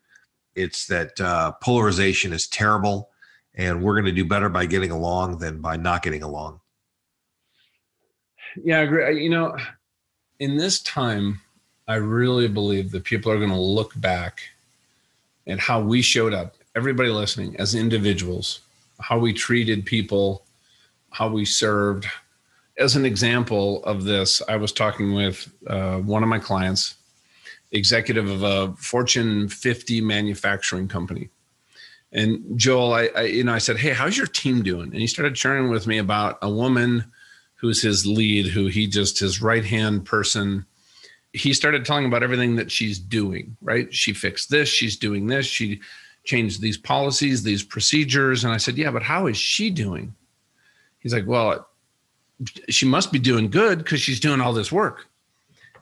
[0.54, 3.10] it's that uh, polarization is terrible,
[3.54, 6.60] and we're going to do better by getting along than by not getting along.
[8.62, 9.22] Yeah, I agree.
[9.22, 9.56] You know,
[10.38, 11.40] in this time,
[11.88, 14.42] I really believe that people are going to look back
[15.46, 18.60] at how we showed up, everybody listening, as individuals,
[19.00, 20.43] how we treated people,
[21.14, 22.06] how we served.
[22.76, 26.96] As an example of this, I was talking with uh, one of my clients
[27.70, 31.30] executive of a Fortune 50 manufacturing company.
[32.12, 35.06] And Joel, I, I, you know, I said, "Hey, how's your team doing?" And he
[35.06, 37.04] started sharing with me about a woman
[37.54, 40.66] who's his lead, who he just his right hand person.
[41.32, 43.56] He started telling about everything that she's doing.
[43.62, 43.92] Right?
[43.94, 44.68] She fixed this.
[44.68, 45.46] She's doing this.
[45.46, 45.80] She
[46.24, 48.44] changed these policies, these procedures.
[48.44, 50.14] And I said, "Yeah, but how is she doing?"
[51.04, 51.68] He's like, "Well,
[52.68, 55.06] she must be doing good because she's doing all this work."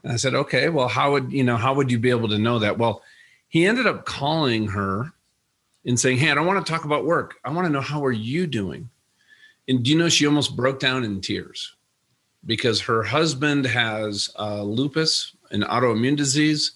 [0.03, 1.57] And I said, okay, well, how would you know?
[1.57, 2.77] How would you be able to know that?
[2.77, 3.03] Well,
[3.49, 5.13] he ended up calling her
[5.85, 7.37] and saying, hey, I don't want to talk about work.
[7.45, 8.89] I want to know how are you doing.
[9.69, 11.75] And do you know she almost broke down in tears
[12.47, 16.73] because her husband has uh, lupus, an autoimmune disease.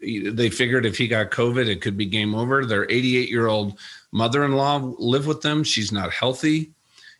[0.00, 2.66] They figured if he got COVID, it could be game over.
[2.66, 3.78] Their 88 year old
[4.12, 5.64] mother in law live with them.
[5.64, 6.72] She's not healthy.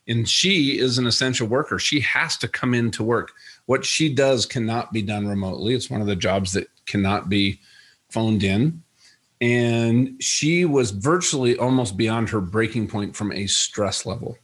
[0.08, 1.78] And she is an essential worker.
[1.78, 3.32] She has to come into work
[3.66, 5.74] what she does cannot be done remotely.
[5.74, 7.60] It's one of the jobs that cannot be
[8.08, 8.82] phoned in.
[9.40, 14.38] And she was virtually almost beyond her breaking point from a stress level.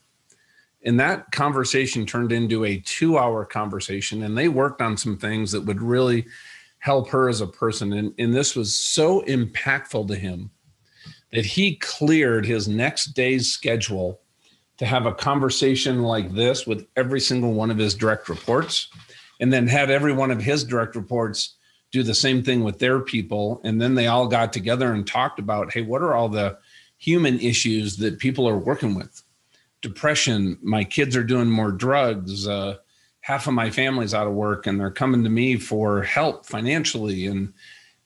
[0.84, 4.24] And that conversation turned into a two hour conversation.
[4.24, 6.26] And they worked on some things that would really
[6.80, 7.92] help her as a person.
[7.92, 10.50] And, and this was so impactful to him
[11.30, 14.20] that he cleared his next day's schedule
[14.82, 18.88] to have a conversation like this with every single one of his direct reports
[19.38, 21.54] and then had every one of his direct reports
[21.92, 23.60] do the same thing with their people.
[23.62, 26.58] And then they all got together and talked about hey what are all the
[26.98, 29.22] human issues that people are working with?
[29.82, 32.74] Depression my kids are doing more drugs uh,
[33.20, 37.26] half of my family's out of work and they're coming to me for help financially.
[37.26, 37.52] And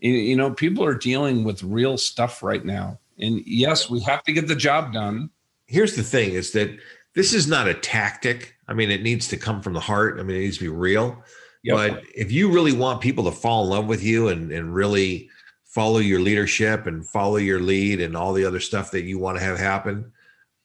[0.01, 2.99] you know people are dealing with real stuff right now.
[3.19, 5.31] And yes we have to get the job done
[5.67, 6.71] here's the thing is that
[7.15, 10.19] this is not a tactic I mean, it needs to come from the heart.
[10.19, 11.23] I mean, it needs to be real.
[11.63, 11.77] Yep.
[11.77, 15.31] But if you really want people to fall in love with you and, and really
[15.65, 19.39] follow your leadership and follow your lead and all the other stuff that you want
[19.39, 20.13] to have happen,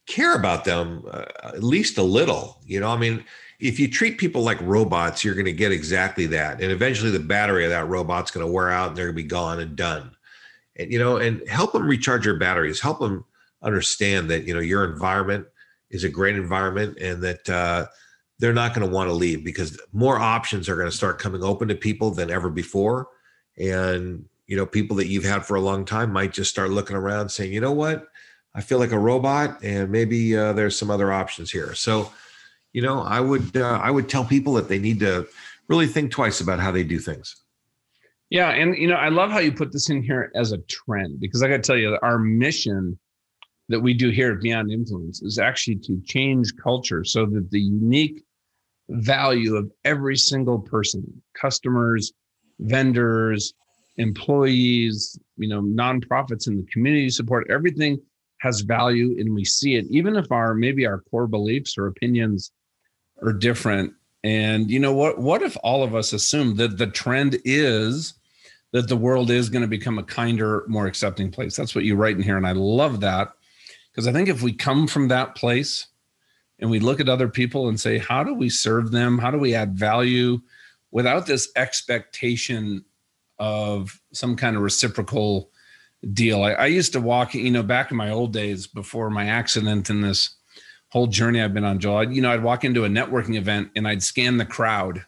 [0.06, 2.60] care about them uh, at least a little.
[2.66, 3.24] You know, I mean,
[3.60, 6.62] if you treat people like robots, you're going to get exactly that.
[6.62, 9.24] And eventually the battery of that robot's going to wear out and they're going to
[9.24, 10.12] be gone and done.
[10.78, 13.26] And, you know, and help them recharge your batteries, help them
[13.64, 15.48] understand that, you know, your environment–
[15.92, 17.86] is a great environment and that uh,
[18.40, 21.44] they're not going to want to leave because more options are going to start coming
[21.44, 23.08] open to people than ever before.
[23.58, 26.96] And, you know, people that you've had for a long time might just start looking
[26.96, 28.08] around saying, you know what,
[28.56, 31.76] I feel like a robot and maybe uh, there's some other options here.
[31.76, 32.12] So,
[32.74, 35.28] you know, I would, uh, I would tell people that they need to
[35.68, 37.36] really think twice about how they do things.
[38.30, 38.52] Yeah.
[38.52, 41.44] And, you know, I love how you put this in here as a trend because
[41.44, 42.98] I got to tell you, our mission
[43.72, 47.60] that we do here at Beyond Influence is actually to change culture so that the
[47.60, 48.24] unique
[48.90, 52.12] value of every single person, customers,
[52.60, 53.54] vendors,
[53.98, 58.00] employees, you know, nonprofits and the community support, everything
[58.40, 62.52] has value and we see it, even if our maybe our core beliefs or opinions
[63.22, 63.94] are different.
[64.24, 65.20] And you know what?
[65.20, 68.14] What if all of us assume that the trend is
[68.72, 71.56] that the world is going to become a kinder, more accepting place?
[71.56, 72.38] That's what you write in here.
[72.38, 73.34] And I love that.
[73.92, 75.88] Because I think if we come from that place
[76.60, 79.18] and we look at other people and say, how do we serve them?
[79.18, 80.40] How do we add value
[80.92, 82.86] without this expectation
[83.40, 85.50] of some kind of reciprocal
[86.14, 86.44] deal?
[86.44, 89.90] I, I used to walk, you know, back in my old days before my accident
[89.90, 90.36] and this
[90.90, 93.72] whole journey I've been on, Joel, I'd, you know, I'd walk into a networking event
[93.76, 95.06] and I'd scan the crowd.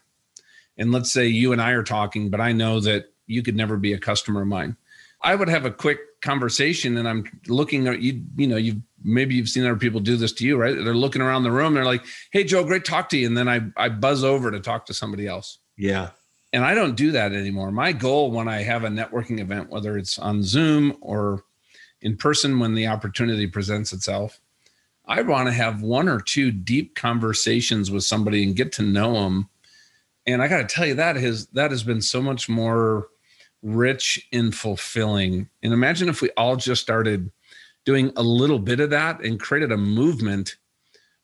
[0.76, 3.76] And let's say you and I are talking, but I know that you could never
[3.76, 4.76] be a customer of mine.
[5.22, 9.34] I would have a quick conversation and I'm looking at you, you know, you maybe
[9.34, 10.74] you've seen other people do this to you, right?
[10.74, 11.74] They're looking around the room.
[11.74, 13.26] They're like, Hey Joe, great talk to you.
[13.26, 15.58] And then I, I buzz over to talk to somebody else.
[15.76, 16.10] Yeah.
[16.52, 17.70] And I don't do that anymore.
[17.70, 21.44] My goal when I have a networking event, whether it's on Zoom or
[22.00, 24.40] in person when the opportunity presents itself.
[25.06, 29.14] I want to have one or two deep conversations with somebody and get to know
[29.14, 29.48] them.
[30.26, 33.08] And I got to tell you that has that has been so much more
[33.64, 35.48] rich and fulfilling.
[35.62, 37.32] And imagine if we all just started
[37.84, 40.56] doing a little bit of that and created a movement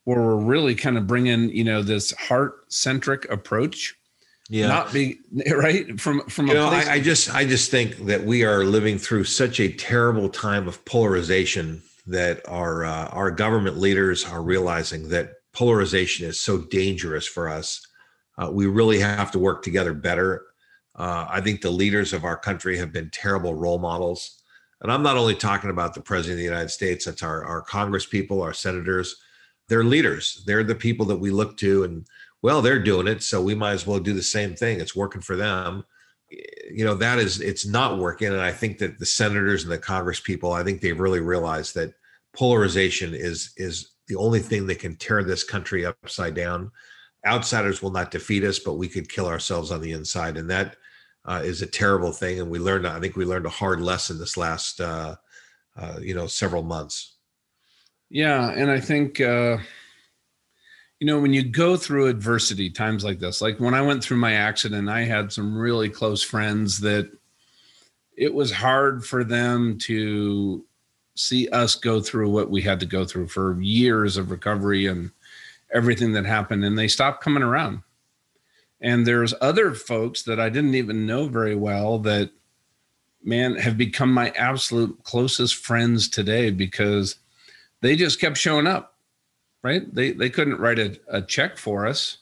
[0.03, 3.95] where we're really kind of bringing, you know, this heart centric approach.
[4.49, 4.67] Yeah.
[4.67, 5.19] Not be
[5.55, 8.97] right from from you know, I, I just I just think that we are living
[8.97, 15.07] through such a terrible time of polarization that our uh, our government leaders are realizing
[15.09, 17.87] that polarization is so dangerous for us.
[18.37, 20.43] Uh, we really have to work together better.
[20.95, 24.41] Uh, I think the leaders of our country have been terrible role models.
[24.81, 27.61] And I'm not only talking about the president of the United States, that's our, our
[27.61, 29.15] Congress people, our senators.
[29.69, 30.43] They're leaders.
[30.45, 32.05] They're the people that we look to and,
[32.41, 33.21] well, they're doing it.
[33.23, 34.81] So we might as well do the same thing.
[34.81, 35.85] It's working for them.
[36.29, 38.29] You know, that is, it's not working.
[38.29, 41.75] And I think that the senators and the Congress people, I think they've really realized
[41.75, 41.93] that
[42.33, 46.71] polarization is, is the only thing that can tear this country upside down.
[47.25, 50.37] Outsiders will not defeat us, but we could kill ourselves on the inside.
[50.37, 50.77] And that,
[51.25, 52.39] uh, is a terrible thing.
[52.39, 55.15] And we learned, I think we learned a hard lesson this last, uh,
[55.77, 57.15] uh, you know, several months.
[58.09, 58.49] Yeah.
[58.49, 59.57] And I think, uh,
[60.99, 64.17] you know, when you go through adversity, times like this, like when I went through
[64.17, 67.11] my accident, I had some really close friends that
[68.15, 70.63] it was hard for them to
[71.15, 75.11] see us go through what we had to go through for years of recovery and
[75.73, 76.63] everything that happened.
[76.63, 77.81] And they stopped coming around
[78.81, 82.31] and there's other folks that I didn't even know very well that,
[83.23, 87.17] man, have become my absolute closest friends today because
[87.81, 88.97] they just kept showing up,
[89.63, 89.83] right?
[89.93, 92.17] They, they couldn't write a, a check for us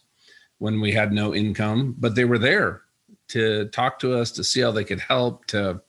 [0.57, 2.81] when we had no income, but they were there
[3.29, 5.81] to talk to us, to see how they could help, to,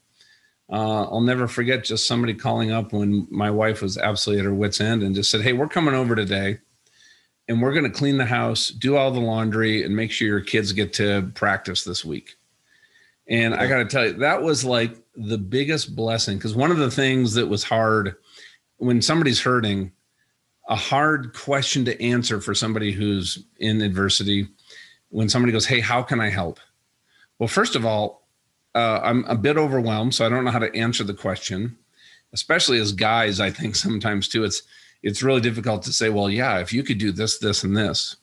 [0.70, 4.54] uh, I'll never forget just somebody calling up when my wife was absolutely at her
[4.54, 6.58] wits' end and just said, Hey, we're coming over today
[7.50, 10.40] and we're going to clean the house, do all the laundry, and make sure your
[10.40, 12.36] kids get to practice this week.
[13.26, 16.76] And I got to tell you, that was like the biggest blessing because one of
[16.76, 18.14] the things that was hard
[18.76, 19.90] when somebody's hurting,
[20.68, 24.46] a hard question to answer for somebody who's in adversity,
[25.08, 26.60] when somebody goes, Hey, how can I help?
[27.40, 28.28] Well, first of all,
[28.76, 31.76] uh, I'm a bit overwhelmed, so I don't know how to answer the question,
[32.32, 33.40] especially as guys.
[33.40, 34.62] I think sometimes too, it's
[35.02, 38.16] it's really difficult to say, well, yeah, if you could do this, this, and this.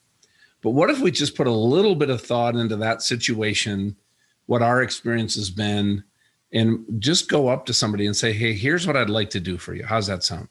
[0.61, 3.95] But what if we just put a little bit of thought into that situation,
[4.45, 6.03] what our experience has been,
[6.51, 9.57] and just go up to somebody and say, hey, here's what I'd like to do
[9.57, 9.85] for you.
[9.85, 10.49] How's that sound?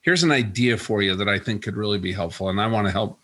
[0.00, 2.48] Here's an idea for you that I think could really be helpful.
[2.48, 3.18] And I want to help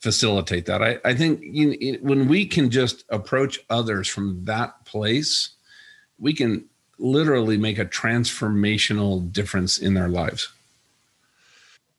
[0.00, 0.82] facilitate that.
[0.82, 5.50] I, I think you know, when we can just approach others from that place,
[6.18, 6.64] we can
[6.98, 10.48] literally make a transformational difference in their lives.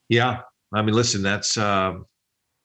[0.10, 0.41] Yeah,
[0.74, 1.95] I mean, listen, that's uh,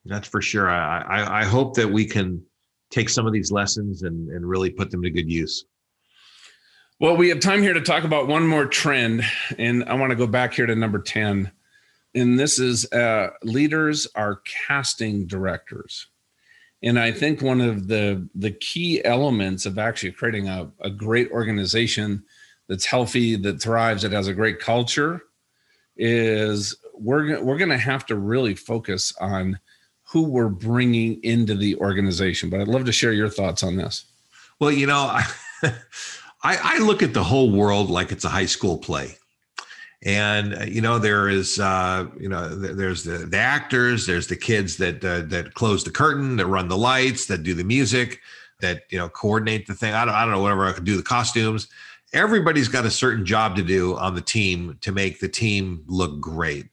[0.05, 0.69] that's for sure.
[0.69, 2.43] I, I I hope that we can
[2.91, 5.65] take some of these lessons and and really put them to good use.
[7.01, 9.23] Well, we have time here to talk about one more trend,
[9.57, 11.53] and I want to go back here to number ten,
[12.15, 16.09] and this is uh, leaders are casting directors.
[16.83, 21.31] And I think one of the the key elements of actually creating a, a great
[21.31, 22.25] organization
[22.69, 25.23] that's healthy, that thrives, that has a great culture,
[25.97, 29.59] is we're we're going to have to really focus on
[30.05, 32.49] who we're bringing into the organization.
[32.51, 34.07] But I'd love to share your thoughts on this.
[34.59, 35.19] Well, you know,
[35.63, 35.75] I,
[36.43, 39.17] I look at the whole world like it's a high school play.
[40.05, 44.37] And uh, you know there is uh, you know there's the, the actors, there's the
[44.37, 48.21] kids that uh, that close the curtain, that run the lights, that do the music,
[48.61, 49.95] that you know coordinate the thing.
[49.95, 51.67] I don't I don't know whatever I could do the costumes
[52.13, 56.21] everybody's got a certain job to do on the team to make the team look
[56.21, 56.67] great.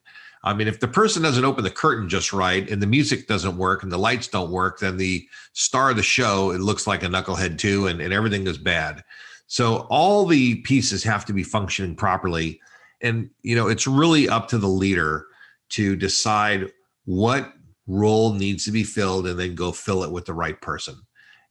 [0.44, 3.58] I mean, if the person doesn't open the curtain just right and the music doesn't
[3.58, 7.02] work and the lights don't work, then the star of the show, it looks like
[7.02, 9.04] a knucklehead too, and, and everything is bad.
[9.48, 12.60] So all the pieces have to be functioning properly.
[13.02, 15.26] And, you know, it's really up to the leader
[15.70, 16.72] to decide
[17.06, 17.52] what
[17.88, 20.96] role needs to be filled and then go fill it with the right person.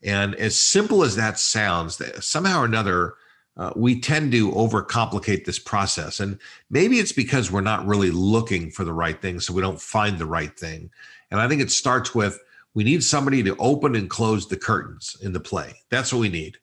[0.05, 3.15] And as simple as that sounds, somehow or another,
[3.57, 6.21] uh, we tend to overcomplicate this process.
[6.21, 6.39] And
[6.71, 10.19] maybe it's because we're not really looking for the right thing, so we don't find
[10.19, 10.91] the right thing.
[11.31, 12.39] And I think it starts with
[12.75, 15.75] we need somebody to open and close the curtains in the play.
[15.91, 16.59] That's what we need.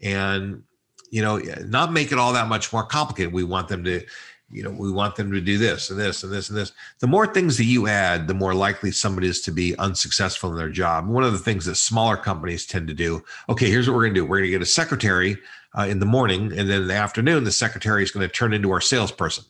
[0.00, 0.62] And,
[1.10, 3.32] you know, not make it all that much more complicated.
[3.32, 4.04] We want them to
[4.48, 6.72] you know, we want them to do this and this and this and this.
[7.00, 10.56] The more things that you add, the more likely somebody is to be unsuccessful in
[10.56, 11.08] their job.
[11.08, 14.14] One of the things that smaller companies tend to do okay, here's what we're going
[14.14, 15.36] to do we're going to get a secretary
[15.76, 18.52] uh, in the morning, and then in the afternoon, the secretary is going to turn
[18.52, 19.44] into our salesperson.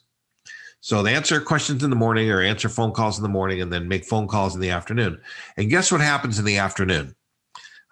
[0.80, 3.72] So they answer questions in the morning or answer phone calls in the morning and
[3.72, 5.20] then make phone calls in the afternoon.
[5.56, 7.14] And guess what happens in the afternoon?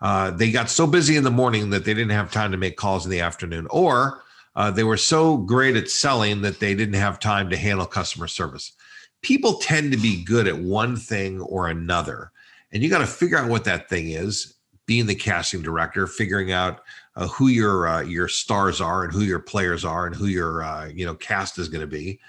[0.01, 2.77] Uh, they got so busy in the morning that they didn't have time to make
[2.77, 4.23] calls in the afternoon, or
[4.55, 8.29] uh, they were so great at selling that they didn't have time to handle customer
[8.29, 8.73] service.
[9.23, 12.31] People tend to be good at one thing or another,
[12.71, 14.55] and you got to figure out what that thing is.
[14.87, 16.83] Being the casting director, figuring out
[17.17, 20.63] uh, who your uh, your stars are and who your players are and who your
[20.63, 22.21] uh, you know cast is going to be.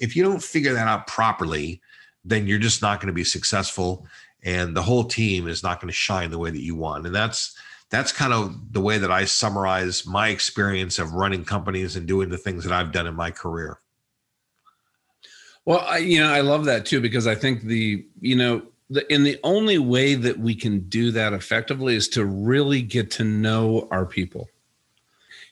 [0.00, 1.80] If you don't figure that out properly,
[2.24, 4.06] then you're just not going to be successful,
[4.42, 7.06] and the whole team is not going to shine the way that you want.
[7.06, 7.56] And that's
[7.90, 12.28] that's kind of the way that I summarize my experience of running companies and doing
[12.28, 13.80] the things that I've done in my career.
[15.64, 19.10] Well, I, you know, I love that too because I think the, you know, the,
[19.10, 23.24] and the only way that we can do that effectively is to really get to
[23.24, 24.48] know our people.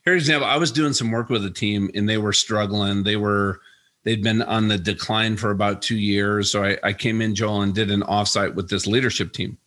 [0.04, 0.48] Here's an example.
[0.48, 3.04] I was doing some work with a team and they were struggling.
[3.04, 3.60] They were,
[4.04, 6.52] they'd been on the decline for about two years.
[6.52, 9.58] So I, I came in, Joel, and did an offsite with this leadership team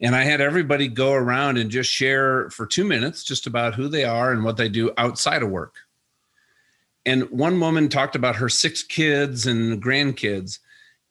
[0.00, 3.88] and I had everybody go around and just share for two minutes just about who
[3.88, 5.76] they are and what they do outside of work.
[7.06, 10.58] And one woman talked about her six kids and grandkids.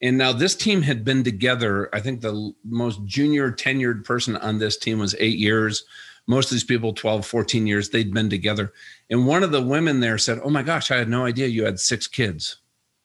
[0.04, 1.89] And now this team had been together.
[1.95, 5.86] I think the most junior tenured person on this team was eight years.
[6.28, 8.74] Most of these people, 12, 14 years, they'd been together.
[9.10, 11.64] And one of the women there said, Oh my gosh, I had no idea you
[11.64, 12.58] had six kids.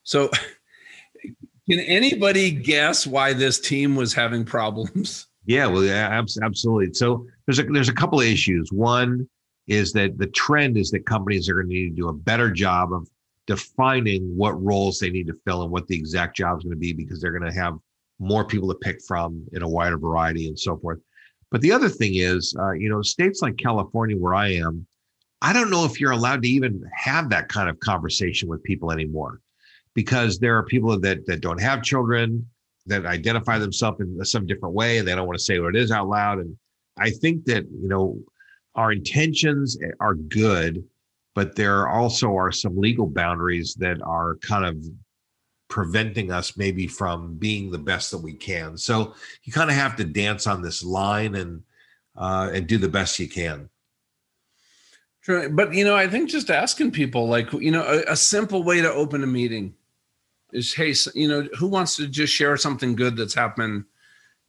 [0.02, 0.28] So,
[1.70, 5.28] can anybody guess why this team was having problems?
[5.46, 6.08] Yeah, well, yeah,
[6.42, 6.92] absolutely.
[6.94, 8.72] So there's a there's a couple of issues.
[8.72, 9.28] One
[9.68, 12.50] is that the trend is that companies are going to need to do a better
[12.50, 13.08] job of
[13.48, 16.78] defining what roles they need to fill and what the exact job is going to
[16.78, 17.76] be because they're going to have
[18.20, 21.00] more people to pick from in a wider variety and so forth.
[21.50, 24.86] But the other thing is, uh, you know, states like California, where I am,
[25.40, 28.92] I don't know if you're allowed to even have that kind of conversation with people
[28.92, 29.40] anymore,
[29.94, 32.46] because there are people that that don't have children
[32.86, 35.80] that identify themselves in some different way and they don't want to say what it
[35.80, 36.38] is out loud.
[36.38, 36.56] And
[36.98, 38.18] I think that, you know,
[38.74, 40.84] our intentions are good,
[41.38, 44.84] but there also are some legal boundaries that are kind of
[45.68, 48.76] preventing us maybe from being the best that we can.
[48.76, 49.14] So
[49.44, 51.62] you kind of have to dance on this line and
[52.16, 53.70] uh, and do the best you can.
[55.22, 58.64] True, but you know, I think just asking people, like you know, a, a simple
[58.64, 59.76] way to open a meeting
[60.52, 63.84] is hey you know who wants to just share something good that's happened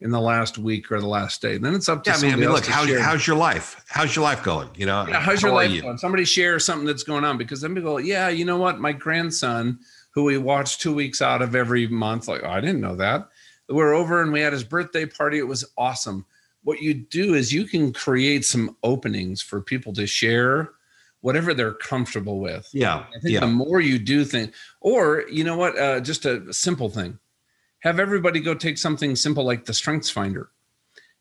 [0.01, 1.57] in the last week or the last day.
[1.57, 3.83] Then it's up to yeah, I mean, I mean look how, how's your life?
[3.87, 4.69] How's your life going?
[4.75, 5.81] You know yeah, how's your life you?
[5.81, 5.97] going?
[5.97, 8.79] Somebody share something that's going on because then people go yeah you know what?
[8.79, 9.79] My grandson
[10.11, 13.29] who we watch two weeks out of every month like oh, i didn't know that.
[13.67, 15.37] We're over and we had his birthday party.
[15.37, 16.25] It was awesome.
[16.63, 20.71] What you do is you can create some openings for people to share
[21.21, 22.67] whatever they're comfortable with.
[22.73, 23.05] Yeah.
[23.15, 23.41] I think yeah.
[23.41, 27.19] the more you do things, or you know what, uh, just a simple thing,
[27.79, 30.49] have everybody go take something simple like the Strengths Finder,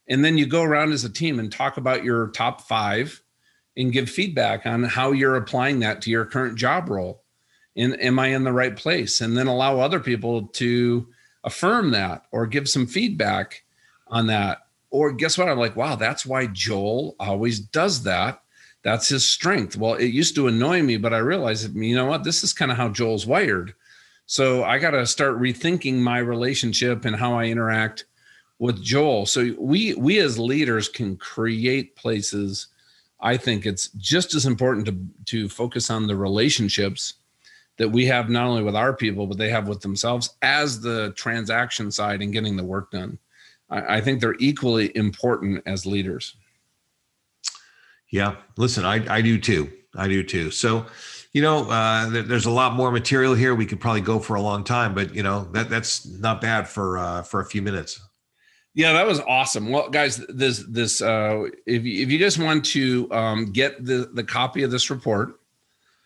[0.08, 3.22] and then you go around as a team and talk about your top five,
[3.76, 7.22] and give feedback on how you're applying that to your current job role,
[7.76, 11.06] and am I in the right place, and then allow other people to
[11.44, 13.62] affirm that or give some feedback
[14.08, 14.58] on that.
[14.90, 15.48] Or guess what?
[15.48, 18.42] I'm like, wow, that's why Joel always does that
[18.82, 19.76] that's his strength.
[19.76, 22.24] Well, it used to annoy me, but I realized, you know what?
[22.24, 23.74] This is kind of how Joel's wired.
[24.28, 28.04] So I got to start rethinking my relationship and how I interact
[28.58, 29.24] with Joel.
[29.24, 32.66] So we we as leaders can create places.
[33.22, 34.98] I think it's just as important to
[35.32, 37.14] to focus on the relationships
[37.78, 41.12] that we have not only with our people but they have with themselves as the
[41.16, 43.18] transaction side and getting the work done.
[43.70, 46.36] I, I think they're equally important as leaders.
[48.10, 49.72] Yeah, listen, I, I do too.
[49.94, 50.50] I do too.
[50.50, 50.84] So,
[51.32, 53.54] you know, uh, there's a lot more material here.
[53.54, 56.68] We could probably go for a long time, but you know that that's not bad
[56.68, 58.00] for uh, for a few minutes.
[58.74, 59.70] Yeah, that was awesome.
[59.70, 64.10] Well, guys, this this uh, if you, if you just want to um, get the
[64.12, 65.40] the copy of this report,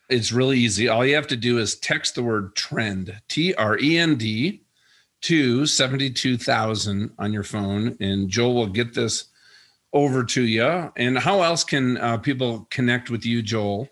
[0.08, 0.88] it's really easy.
[0.88, 4.62] All you have to do is text the word trend T R E N D
[5.22, 9.26] to seventy two thousand on your phone, and Joel will get this
[9.92, 10.92] over to you.
[10.96, 13.88] And how else can uh, people connect with you, Joel?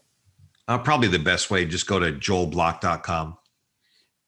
[0.71, 3.37] Uh, probably the best way, just go to joelblock.com.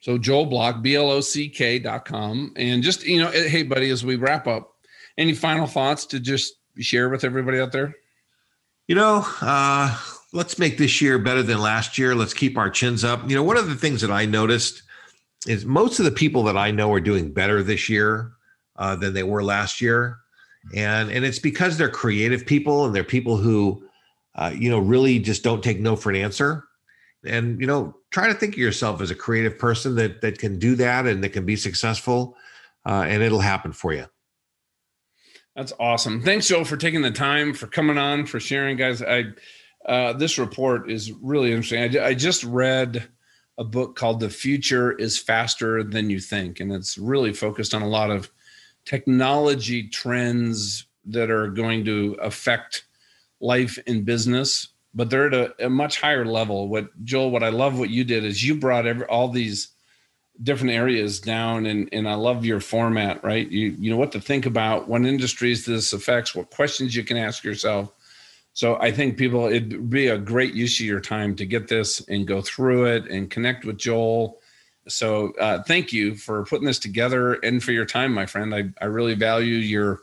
[0.00, 2.52] So Joel Block, B-L-O-C-K dot com.
[2.56, 4.72] And just, you know, eh, hey buddy, as we wrap up,
[5.16, 7.94] any final thoughts to just share with everybody out there?
[8.88, 9.96] You know, uh,
[10.32, 12.12] let's make this year better than last year.
[12.16, 13.30] Let's keep our chins up.
[13.30, 14.82] You know, one of the things that I noticed
[15.46, 18.32] is most of the people that I know are doing better this year
[18.74, 20.18] uh, than they were last year,
[20.74, 23.84] and and it's because they're creative people and they're people who,
[24.34, 26.64] uh, you know, really just don't take no for an answer.
[27.24, 30.58] And you know, try to think of yourself as a creative person that that can
[30.58, 32.36] do that and that can be successful,
[32.84, 34.06] uh, and it'll happen for you.
[35.54, 36.22] That's awesome.
[36.22, 39.02] Thanks, Joe, for taking the time for coming on for sharing, guys.
[39.02, 39.24] I
[39.86, 41.96] uh, this report is really interesting.
[41.96, 43.08] I, I just read
[43.58, 47.82] a book called The Future is Faster Than You Think, and it's really focused on
[47.82, 48.30] a lot of
[48.84, 52.84] technology trends that are going to affect
[53.42, 56.68] life in business, but they're at a, a much higher level.
[56.68, 59.68] What Joel, what I love what you did is you brought every, all these
[60.42, 63.46] different areas down and and I love your format, right?
[63.50, 67.18] You you know what to think about, what industries this affects, what questions you can
[67.18, 67.92] ask yourself
[68.54, 72.00] so I think people, it'd be a great use of your time to get this
[72.08, 74.40] and go through it and connect with Joel.
[74.88, 78.54] So uh, thank you for putting this together and for your time, my friend.
[78.54, 80.00] I, I really value your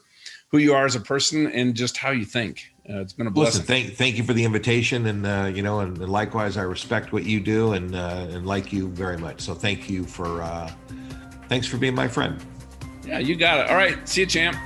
[0.49, 2.73] who you are as a person and just how you think.
[2.89, 3.61] Uh, it's been a blessing.
[3.61, 6.63] Listen, thank thank you for the invitation, and uh, you know, and, and, likewise, I
[6.63, 9.41] respect what you do and uh, and like you very much.
[9.41, 10.71] So thank you for uh,
[11.49, 12.43] thanks for being my friend.
[13.05, 13.69] Yeah, you got it.
[13.69, 14.57] All right, see you, champ.